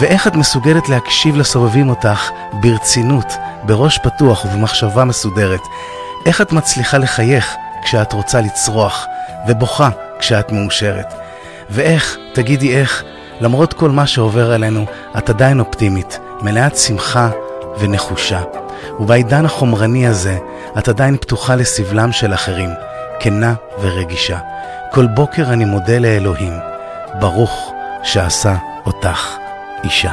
[0.00, 5.60] ואיך את מסוגלת להקשיב לסובבים אותך ברצינות, בראש פתוח ובמחשבה מסודרת.
[6.26, 9.06] איך את מצליחה לחייך כשאת רוצה לצרוח,
[9.48, 9.88] ובוכה
[10.18, 11.14] כשאת מאושרת.
[11.70, 13.04] ואיך, תגידי איך,
[13.42, 14.86] למרות כל מה שעובר עלינו,
[15.18, 17.30] את עדיין אופטימית, מלאת שמחה
[17.78, 18.42] ונחושה.
[19.00, 20.38] ובעידן החומרני הזה,
[20.78, 22.70] את עדיין פתוחה לסבלם של אחרים,
[23.20, 24.38] כנה ורגישה.
[24.92, 26.52] כל בוקר אני מודה לאלוהים,
[27.20, 27.72] ברוך
[28.02, 29.36] שעשה אותך
[29.84, 30.12] אישה.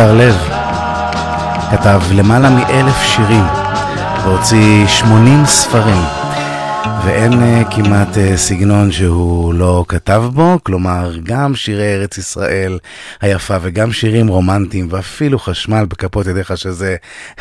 [0.00, 0.34] תיארלב
[1.70, 3.44] כתב למעלה מאלף שירים
[4.24, 6.02] והוציא שמונים ספרים.
[7.04, 12.78] ואין uh, כמעט uh, סגנון שהוא לא כתב בו, כלומר גם שירי ארץ ישראל
[13.20, 16.96] היפה וגם שירים רומנטיים ואפילו חשמל בכפות ידיך שזה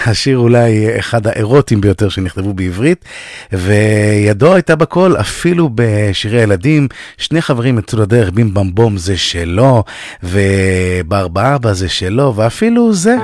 [0.06, 3.06] השיר אולי אחד האירוטיים ביותר שנכתבו בעברית
[3.54, 6.88] וידו הייתה בכל אפילו בשירי ילדים,
[7.18, 9.84] שני חברים יצאו לדרך בים במבום זה שלו
[10.24, 13.16] וברבא אבא זה שלו ואפילו זה.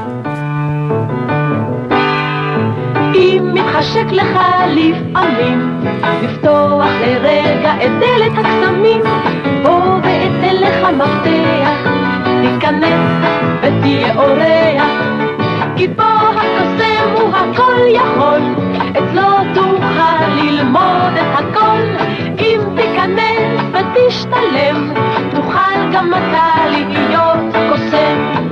[3.75, 5.85] מתחשק לך לפעמים
[6.23, 9.01] לפתוח לרגע את דלת הקסמים
[9.63, 11.69] בוא ואתן לך מפתח
[12.41, 13.25] תיכנס
[13.61, 14.89] ותהיה אורח.
[15.77, 18.44] כי פה הקוסם הוא הכל יכול
[20.75, 21.81] ללמוד את הכל
[22.39, 24.93] אם תיכנס ותשתלם
[25.35, 28.45] תוכל גם אתה להיות קוסם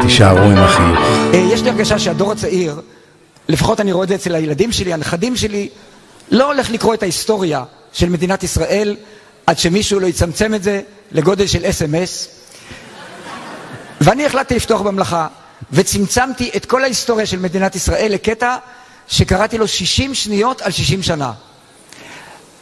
[0.00, 0.98] תישארו עם החיוך.
[1.34, 2.80] אה, יש לי הרגשה שהדור הצעיר,
[3.48, 5.68] לפחות אני רואה את זה אצל הילדים שלי, הנכדים שלי,
[6.30, 8.96] לא הולך לקרוא את ההיסטוריה של מדינת ישראל
[9.46, 10.80] עד שמישהו לא יצמצם את זה
[11.12, 12.37] לגודל של אס.אם.אס.
[14.00, 15.26] ואני החלטתי לפתוח במלאכה,
[15.72, 18.56] וצמצמתי את כל ההיסטוריה של מדינת ישראל לקטע
[19.08, 21.32] שקראתי לו 60 שניות על 60 שנה.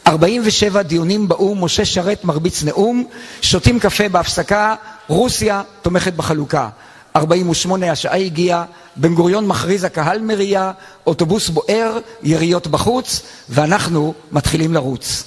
[0.07, 3.07] 47 דיונים באו"ם, משה שרת מרביץ נאום,
[3.41, 4.75] שותים קפה בהפסקה,
[5.07, 6.69] רוסיה תומכת בחלוקה.
[7.15, 8.65] 48 השעה הגיעה,
[8.95, 10.71] בן גוריון מכריז הקהל מריע,
[11.07, 15.23] אוטובוס בוער, יריות בחוץ, ואנחנו מתחילים לרוץ.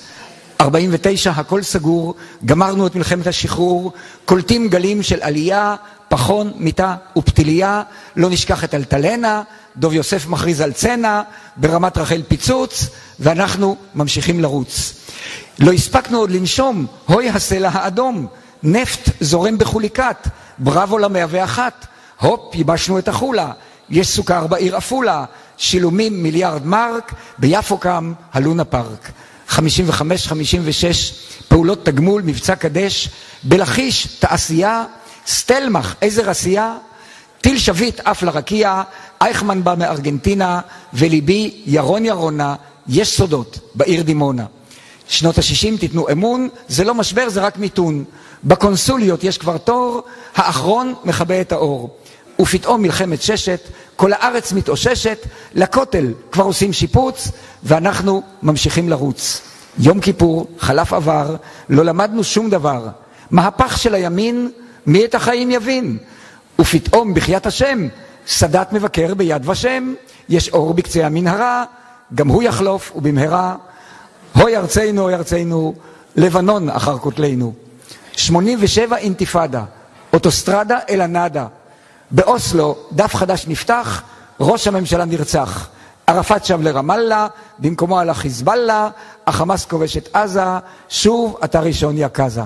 [0.61, 3.92] 49 הכל סגור, גמרנו את מלחמת השחרור,
[4.24, 5.76] קולטים גלים של עלייה,
[6.11, 7.82] פחון, מיטה ופתיליה,
[8.16, 9.42] לא נשכח את אלטלנה,
[9.76, 11.22] דוב יוסף מכריז על צנע,
[11.56, 12.86] ברמת רחל פיצוץ,
[13.20, 14.94] ואנחנו ממשיכים לרוץ.
[15.58, 18.26] לא הספקנו עוד לנשום, הוי הסלע האדום,
[18.62, 21.86] נפט זורם בחוליקת, בראבו למאה ואחת,
[22.20, 23.52] הופ, ייבשנו את החולה,
[23.90, 25.24] יש סוכר בעיר עפולה,
[25.56, 29.11] שילומים מיליארד מרק, ביפו קם הלונה פארק.
[29.50, 29.61] 55-56
[31.48, 33.08] פעולות תגמול, מבצע קדש,
[33.42, 34.84] בלכיש תעשייה,
[35.26, 36.76] סטלמך עזר עשייה,
[37.40, 38.82] טיל שביט עף לרקיע,
[39.20, 40.60] אייכמן בא מארגנטינה,
[40.94, 42.54] וליבי ירון ירונה,
[42.88, 44.44] יש סודות בעיר דימונה.
[45.08, 48.04] שנות ה-60 תיתנו אמון, זה לא משבר, זה רק מיתון.
[48.44, 50.02] בקונסוליות יש כבר תור,
[50.34, 51.96] האחרון מכבה את האור.
[52.40, 53.60] ופתאום מלחמת ששת,
[53.96, 55.18] כל הארץ מתאוששת,
[55.54, 57.28] לכותל כבר עושים שיפוץ,
[57.64, 59.40] ואנחנו ממשיכים לרוץ.
[59.78, 61.36] יום כיפור, חלף עבר,
[61.68, 62.88] לא למדנו שום דבר.
[63.30, 64.50] מהפך של הימין,
[64.86, 65.98] מי את החיים יבין?
[66.58, 67.88] ופתאום, בחיית השם,
[68.26, 69.94] סאדאת מבקר ביד ושם,
[70.28, 71.64] יש אור בקצה המנהרה,
[72.14, 73.56] גם הוא יחלוף, ובמהרה,
[74.34, 75.74] הוי ארצנו, הוי ארצנו,
[76.16, 77.52] לבנון אחר כותלנו.
[78.12, 79.64] 87 אינתיפאדה,
[80.12, 81.46] אוטוסטרדה אל הנאדה.
[82.10, 84.02] באוסלו דף חדש נפתח,
[84.40, 85.68] ראש הממשלה נרצח.
[86.06, 87.26] ערפאת שב לרמאללה,
[87.58, 88.88] במקומו הלך חיזבאללה,
[89.26, 90.44] החמאס כובש את עזה,
[90.88, 92.42] שוב אתה ראשון יקזה.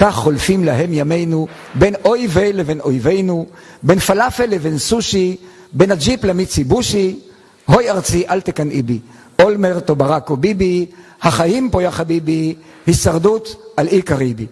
[0.00, 3.46] כך חולפים להם ימינו, בין אויבי לבין אויבינו,
[3.82, 5.36] בין פלאפל לבין סושי,
[5.72, 7.18] בין הג'יפ למיצי בושי,
[7.66, 8.98] הוי ארצי אל תקנאי בי,
[9.42, 10.86] אולמרט או ברק או ביבי,
[11.22, 12.54] החיים פה יא חביבי,
[12.86, 14.46] הישרדות על אי קריבי.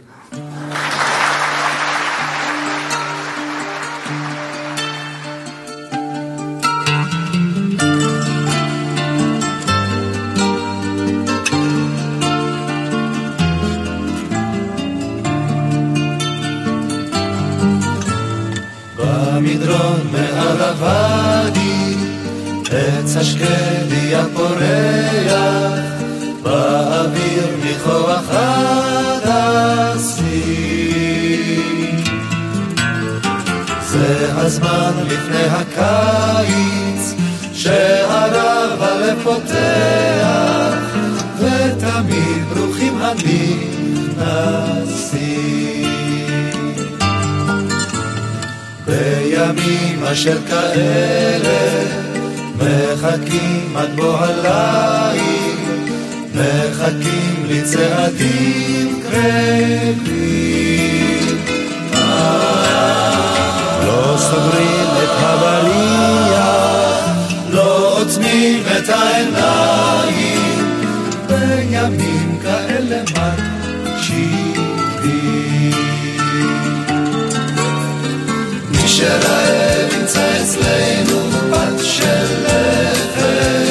[34.57, 37.15] הזמן לפני הקיץ,
[37.53, 40.79] שהרב הלב פותח,
[41.39, 44.27] ותמיד ברוכים הנכנסים.
[48.87, 51.85] בימים אשר כאלה
[52.57, 55.57] מחכים עד בוא הליל,
[56.35, 60.66] מחכים לצעדים קרבים.
[64.31, 66.47] סוגרים את הבריח,
[67.51, 70.64] לא עוצמים את העיניים,
[71.27, 74.47] בימים כאלה מקשיבים.
[78.70, 83.66] מי שרעב ימצא אצלנו בת של לחם,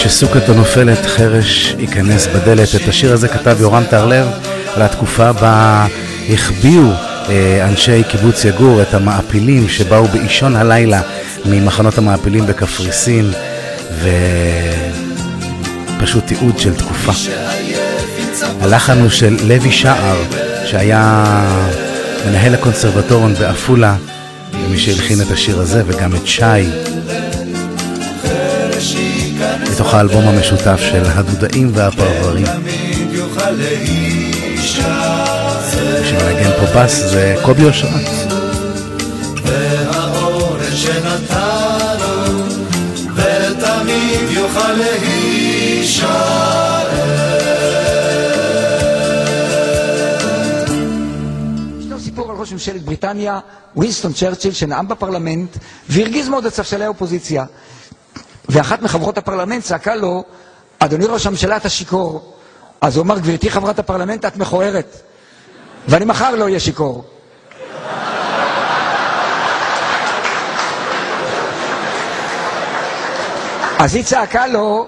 [0.00, 2.68] ייכנס מי שסוכתו נופלת, חרש ייכנס בדלת.
[2.74, 4.26] את השיר הזה כתב יורם טהרלב
[4.74, 5.86] על התקופה בה
[6.32, 6.90] החביאו
[7.28, 11.00] אה, אנשי קיבוץ יגור את המעפילים שבאו באישון הלילה
[11.44, 13.30] ממחנות המעפילים בקפריסין,
[15.98, 17.12] ופשוט תיעוד של תקופה.
[18.60, 20.22] הלחן הוא של לוי שער,
[20.64, 21.24] שהיה
[22.26, 23.96] מנהל הקונסרבטוריון בעפולה,
[24.52, 26.42] ומי שהלחין את השיר הזה, וגם את שי,
[29.80, 32.46] מתוך האלבום המשותף של הדודאים והפרברים.
[33.50, 35.24] להישאר.
[36.04, 37.90] שמנגן פה בס זה קובי אושרת.
[39.44, 42.44] והאורן שנתנו,
[43.14, 46.08] ותמיד יוכל להישאר.
[51.80, 53.40] ישנו סיפור על ראש ממשלת בריטניה,
[53.76, 55.56] ווינסטון צ'רצ'יל, שנאם בפרלמנט
[55.88, 57.44] והרגיז מאוד את ספסלי האופוזיציה.
[58.48, 60.24] ואחת מחברות הפרלמנט צעקה לו,
[60.78, 62.34] אדוני ראש הממשלה, אתה שיכור.
[62.80, 64.96] אז הוא אמר, גברתי חברת הפרלמנט, את מכוערת.
[65.88, 67.04] ואני מחר לא אהיה שיכור.
[73.78, 74.86] אז היא צעקה לו,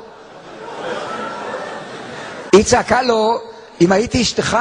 [2.52, 3.40] היא צעקה לו,
[3.80, 4.58] אם הייתי אשתך,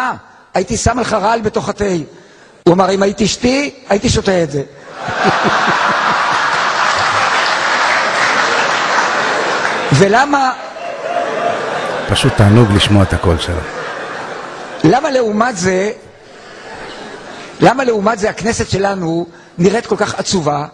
[0.54, 1.86] הייתי שם לך רעל בתוך התה.
[2.64, 4.64] הוא אמר, אם הייתי אשתי, הייתי שותה את זה.
[9.96, 10.52] ולמה,
[12.10, 13.60] פשוט תענוג לשמוע את הקול שלו.
[14.84, 15.92] למה לעומת זה,
[17.60, 19.28] למה לעומת זה הכנסת שלנו
[19.58, 20.66] נראית כל כך עצובה?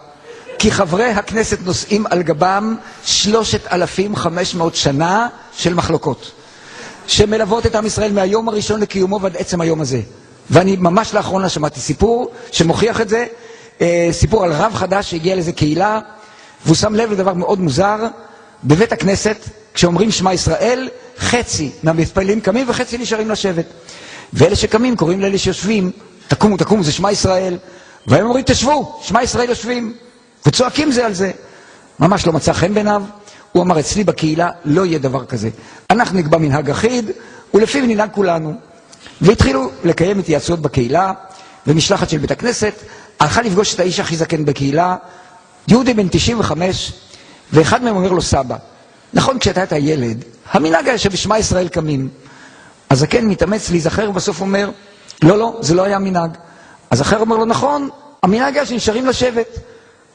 [0.58, 6.30] כי חברי הכנסת נושאים על גבם 3,500 שנה של מחלוקות,
[7.06, 10.00] שמלוות את עם ישראל מהיום הראשון לקיומו ועד עצם היום הזה.
[10.50, 13.26] ואני ממש לאחרונה שמעתי סיפור שמוכיח את זה,
[13.80, 16.00] אה, סיפור על רב חדש שהגיע לאיזה קהילה,
[16.64, 17.96] והוא שם לב לדבר מאוד מוזר,
[18.64, 19.36] בבית הכנסת,
[19.74, 20.88] כשאומרים שמע ישראל,
[21.18, 23.64] חצי מהמתפללים קמים וחצי נשארים לשבת.
[24.32, 25.90] ואלה שקמים קוראים לאלה שיושבים,
[26.28, 27.56] תקומו, תקומו, זה שמע ישראל.
[28.06, 29.94] והם אומרים, תשבו, שמע ישראל יושבים.
[30.46, 31.30] וצועקים זה על זה.
[32.00, 33.02] ממש לא מצא חן בעיניו.
[33.52, 35.48] הוא אמר, אצלי בקהילה לא יהיה דבר כזה.
[35.90, 37.10] אנחנו נקבע מנהג אחיד,
[37.54, 38.54] ולפיו ננהג כולנו.
[39.20, 41.12] והתחילו לקיים התייעצויות בקהילה,
[41.66, 42.74] ומשלחת של בית הכנסת
[43.20, 44.96] הלכה לפגוש את האיש הכי זקן בקהילה,
[45.68, 46.92] יהודי בן 95,
[47.52, 48.56] ואחד מהם אומר לו, סבא,
[49.14, 52.08] נכון כשאתה היית ילד, המנהג היה שבשמע ישראל קמים.
[52.90, 54.70] הזקן מתאמץ להיזכר ובסוף אומר,
[55.22, 56.30] לא, לא, זה לא היה מנהג.
[56.90, 57.88] אז אחר אומר לו, נכון,
[58.22, 59.58] המנהג היה שנשארים לשבת.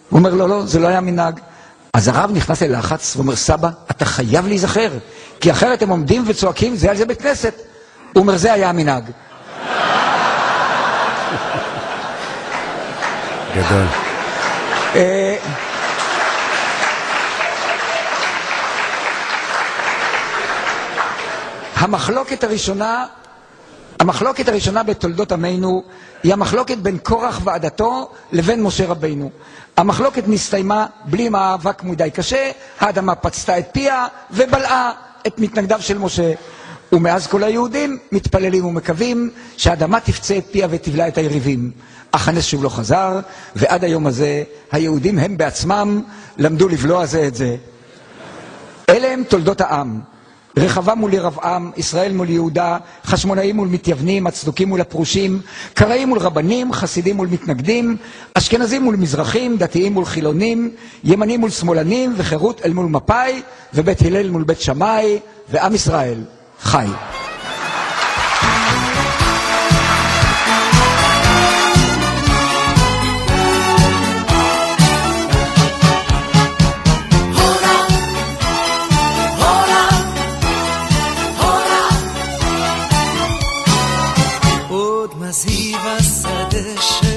[0.09, 1.39] הוא אומר, לא, לא, זה לא היה מנהג.
[1.93, 4.89] אז הרב נכנס ללחץ ואומר, סבא, אתה חייב להיזכר,
[5.39, 7.53] כי אחרת הם עומדים וצועקים, זה על זה בית כנסת.
[8.13, 9.03] הוא אומר, זה היה המנהג.
[13.55, 13.85] גדול.
[21.83, 23.05] המחלוקת הראשונה,
[23.99, 25.83] המחלוקת הראשונה בתולדות עמנו
[26.23, 29.29] היא המחלוקת בין קורח ועדתו לבין משה רבינו.
[29.77, 34.91] המחלוקת נסתיימה בלי מאבק מדי קשה, האדמה פצתה את פיה ובלעה
[35.27, 36.33] את מתנגדיו של משה.
[36.91, 41.71] ומאז כל היהודים מתפללים ומקווים שהאדמה תפצה את פיה ותבלע את היריבים.
[42.11, 43.19] אך הנס שוב לא חזר,
[43.55, 46.01] ועד היום הזה היהודים הם בעצמם
[46.37, 47.55] למדו לבלוע זה את זה.
[48.89, 50.12] אלה הם תולדות העם.
[50.57, 55.41] רחבה מול ירבעם, ישראל מול יהודה, חשמונאים מול מתייוונים, הצדוקים מול הפרושים,
[55.73, 57.97] קראים מול רבנים, חסידים מול מתנגדים,
[58.33, 60.71] אשכנזים מול מזרחים, דתיים מול חילונים,
[61.03, 63.41] ימנים מול שמאלנים, וחירות אל מול מפאי,
[63.73, 66.23] ובית הלל מול בית שמאי, ועם ישראל
[66.61, 66.87] חי.
[86.65, 87.12] השדה שעזבנו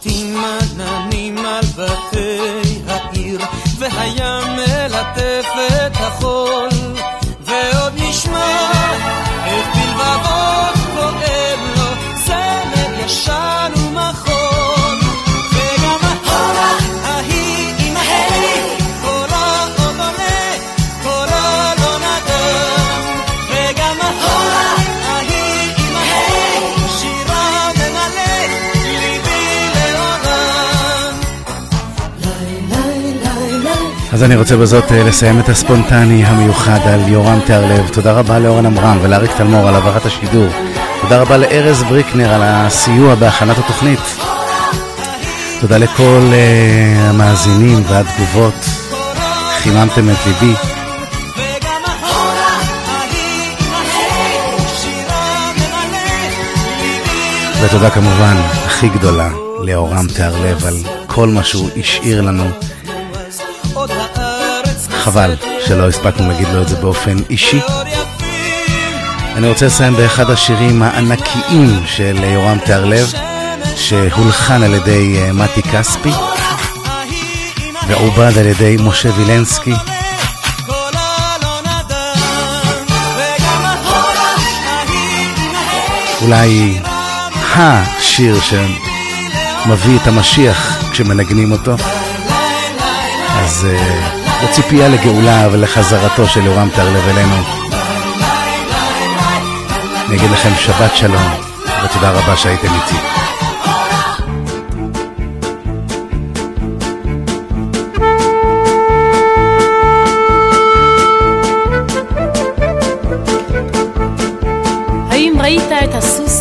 [0.00, 0.21] ti
[34.22, 37.88] אז אני רוצה בזאת אה, לסיים את הספונטני המיוחד על יורם תיארלב.
[37.88, 40.46] תודה רבה לאורן עמרם ולאריק תלמור על העברת השידור.
[41.00, 43.98] תודה רבה לארז בריקנר על הסיוע בהכנת התוכנית.
[45.60, 48.54] תודה לכל uh, המאזינים והתגובות.
[49.62, 50.54] חיממתם את ליבי.
[57.62, 60.74] ותודה כמובן הכי גדולה לאורם תיארלב על
[61.06, 62.44] כל מה שהוא השאיר לנו.
[65.02, 65.34] חבל
[65.66, 67.60] שלא הספקנו להגיד לו את זה באופן אישי.
[69.36, 73.12] אני רוצה לסיים באחד השירים הענקיים של יורם תיארלב,
[73.76, 76.10] שהולחן על ידי אה, מתי כספי
[77.88, 79.74] ועובד על ידי משה וילנסקי.
[86.22, 86.78] אולי
[87.56, 91.76] השיר שמביא את המשיח כשמנגנים אותו.
[93.28, 97.36] אז uh, בציפייה לגאולה ולחזרתו של יורם תרלב אלינו.
[100.08, 101.32] אני אגיד לכם שבת שלום,
[101.84, 102.96] ותודה רבה שהייתם איתי.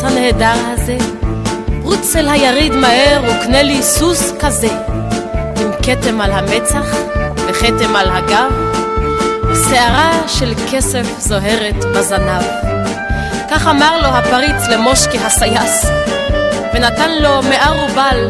[0.04, 0.98] הנהדר הזה?
[1.84, 4.68] רוץ אל היריד מהר וקנה לי סוס כזה,
[5.62, 6.96] עם כתם על המצח
[7.52, 8.52] וכתם על הגב,
[9.52, 12.44] ושערה של כסף זוהרת בזנב.
[13.52, 15.86] כך אמר לו הפריץ למושקי הסייס,
[16.74, 18.30] ונתן לו מאה רובל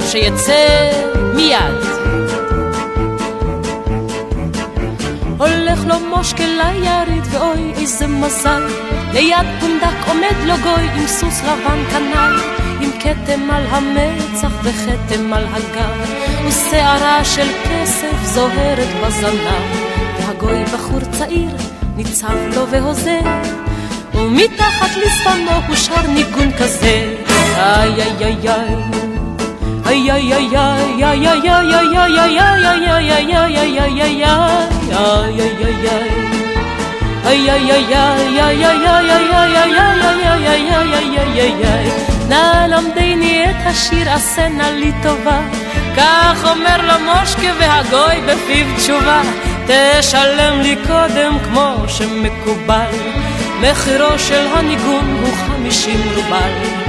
[0.00, 0.90] שיצא
[1.34, 1.84] מיד.
[5.38, 8.66] הולך לו מושקה ליריד, ואוי איזה מזל,
[9.12, 12.36] ליד פונדק עומד לו גוי עם סוס לבן כנל,
[12.82, 16.10] עם כתם על המצח וכתם על הגב,
[16.46, 19.62] ושערה של כסף זוהרת בזנב,
[20.18, 21.56] והגוי בחור צעיר
[21.96, 23.20] ניצב לו והוזר,
[24.14, 27.14] ומתחת לשפמו הוא שר ניגון כזה,
[27.56, 29.02] איי איי איי איי
[29.84, 33.58] Ay ay ay ay ay ay ay ay ay ay ay
[40.82, 45.40] ay ay ay נא למדני את השיר עשה נא לי טובה
[45.96, 49.22] כך אומר לו מושקה והגוי בפיו תשובה
[49.66, 52.94] תשלם לי קודם כמו שמקובל
[53.60, 56.82] מחירו של הניגון הוא חמישים רובל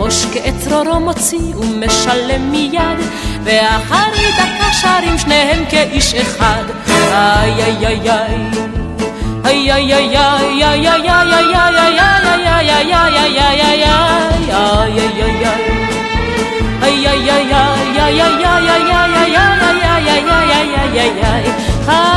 [0.00, 2.98] מושקה את צרורו מוציא ומשלם מיד,
[3.44, 6.64] ואחרי דקה שרים שניהם כאיש אחד.
[7.12, 8.10] איי איי איי
[9.44, 11.08] איי איי איי איי איי איי
[11.56, 12.49] איי איי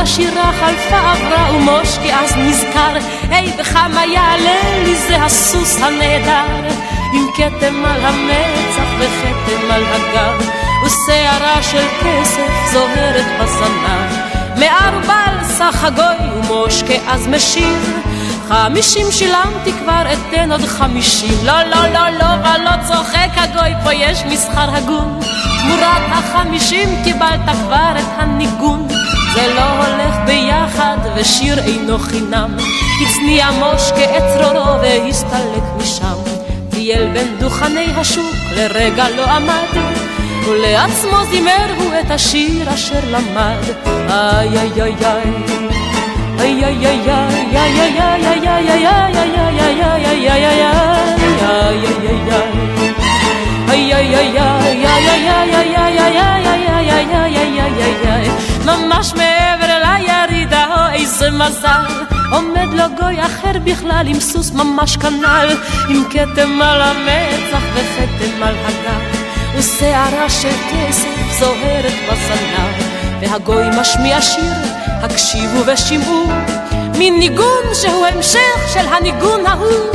[0.04, 2.94] השירה חלפה עברה ומושקי אז נזכר,
[3.30, 6.68] היי וכמה יעלה לי זה הסוס הנהדר.
[7.12, 10.48] עם כתם על המצח וכתם על הגב,
[10.86, 14.12] ושערה של כסף זוהרת בזנב.
[14.56, 17.78] מערבל סך הגוי ומושקה אז משיר,
[18.48, 21.46] חמישים שילמתי כבר אתן עוד חמישים.
[21.46, 25.20] לא, לא, לא, לא, ולא צוחק הגוי, פה יש מסחר הגון.
[25.60, 28.88] תמורת החמישים קיבלת כבר את הניגון.
[29.34, 32.56] זה לא הולך ביחד, ושיר אינו חינם.
[33.02, 36.14] הצניע מושקה את צרורו והסתלק משם.
[36.70, 39.82] טייל בין דוכני השוק, לרגע לא עמד,
[40.48, 43.62] ולעצמו זימר הוא את השיר אשר למד.
[44.08, 45.73] איי איי איי איי
[58.66, 65.48] ממש מעבר לירידה, אוי במזל עומד לו גוי אחר בכלל עם סוס ממש כנל
[65.88, 69.24] עם כתם על המצח וכתם על הגב.
[69.56, 72.72] ושערה של כסף זוהרת בסנדל
[73.20, 74.73] והגוי משמיע שיר
[75.04, 76.26] הקשיבו ושמעו
[76.98, 79.94] מין ניגון שהוא המשך של הניגון ההוא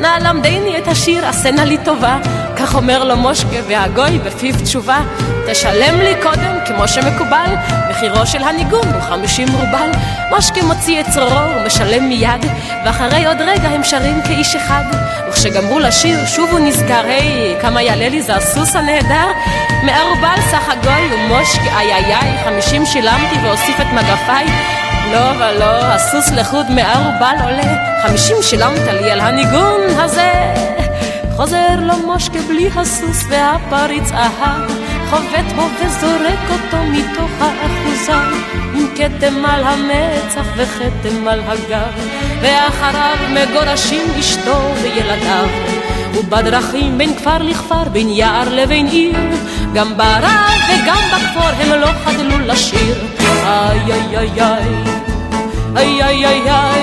[0.00, 2.37] נא למדני את השיר, עשה נא לי טובה.
[2.58, 4.98] כך אומר לו מושקה, והגוי בפיו תשובה.
[5.50, 7.54] תשלם לי קודם, כמו שמקובל,
[7.90, 9.90] מחירו של הניגון הוא חמישים רובל.
[10.30, 12.46] מושקה מוציא את צרורו ומשלם מיד,
[12.84, 14.84] ואחרי עוד רגע הם שרים כאיש אחד.
[15.28, 19.28] וכשגמרו לשיר, שוב הוא נזכר, היי, כמה יעלה לי זה הסוס הנהדר?
[19.82, 24.46] מערובל סך הגוי ומושקה, איי איי איי, חמישים שילמתי ואוסיף את מגפיי.
[25.12, 30.32] לא ולא, הסוס לחוד מערובל עולה, חמישים שילמת לי על הניגון הזה.
[31.38, 34.70] חוזר לו מושקה בלי הסוס והפריץ אהב,
[35.10, 38.36] חובט בו וזורק אותו מתוך האחוזה,
[38.74, 41.92] עם כתם על המצח וכתם על הגב,
[42.40, 45.48] ואחריו מגורשים אשתו וילדיו.
[46.14, 49.16] ובדרכים בין כפר לכפר, בין יער לבין עיר,
[49.74, 53.06] גם ברב וגם בכפור הם לא חדלו לשיר.
[53.20, 54.42] איי איי איי
[55.76, 56.77] איי, איי איי איי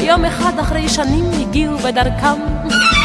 [0.00, 2.40] יום אחד אחרי שנים הגיעו בדרכם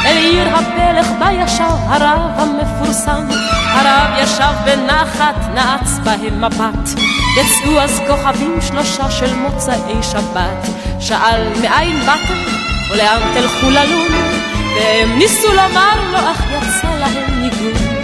[0.06, 3.28] אל עיר הפלך בה ישב הרב המפורסם.
[3.72, 7.00] הרב ישב בנחת, נעץ בהם מבט.
[7.38, 10.68] יצאו אז כוכבים שלושה של מוצאי שבת.
[11.00, 12.59] שאל מאין באתם
[12.90, 14.12] ולאן תלכו ללון?
[14.76, 18.00] והם ניסו לומר לו, אך יצא להם ניגון.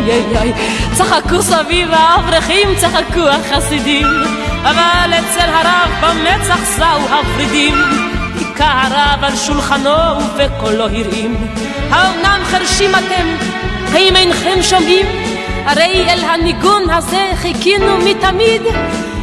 [0.07, 0.53] איי איי
[0.95, 4.07] צחקו סביב האברכים, צחקו החסידים,
[4.63, 8.12] אבל אצל הרב במצח זעו הוורידים.
[8.65, 9.91] הרב על שולחנו
[10.35, 11.49] ובקולו הרעים.
[11.91, 13.27] האומנם חרשים אתם?
[13.93, 15.07] האם אינכם שומעים?
[15.65, 18.63] הרי אל הניגון הזה חיכינו מתמיד.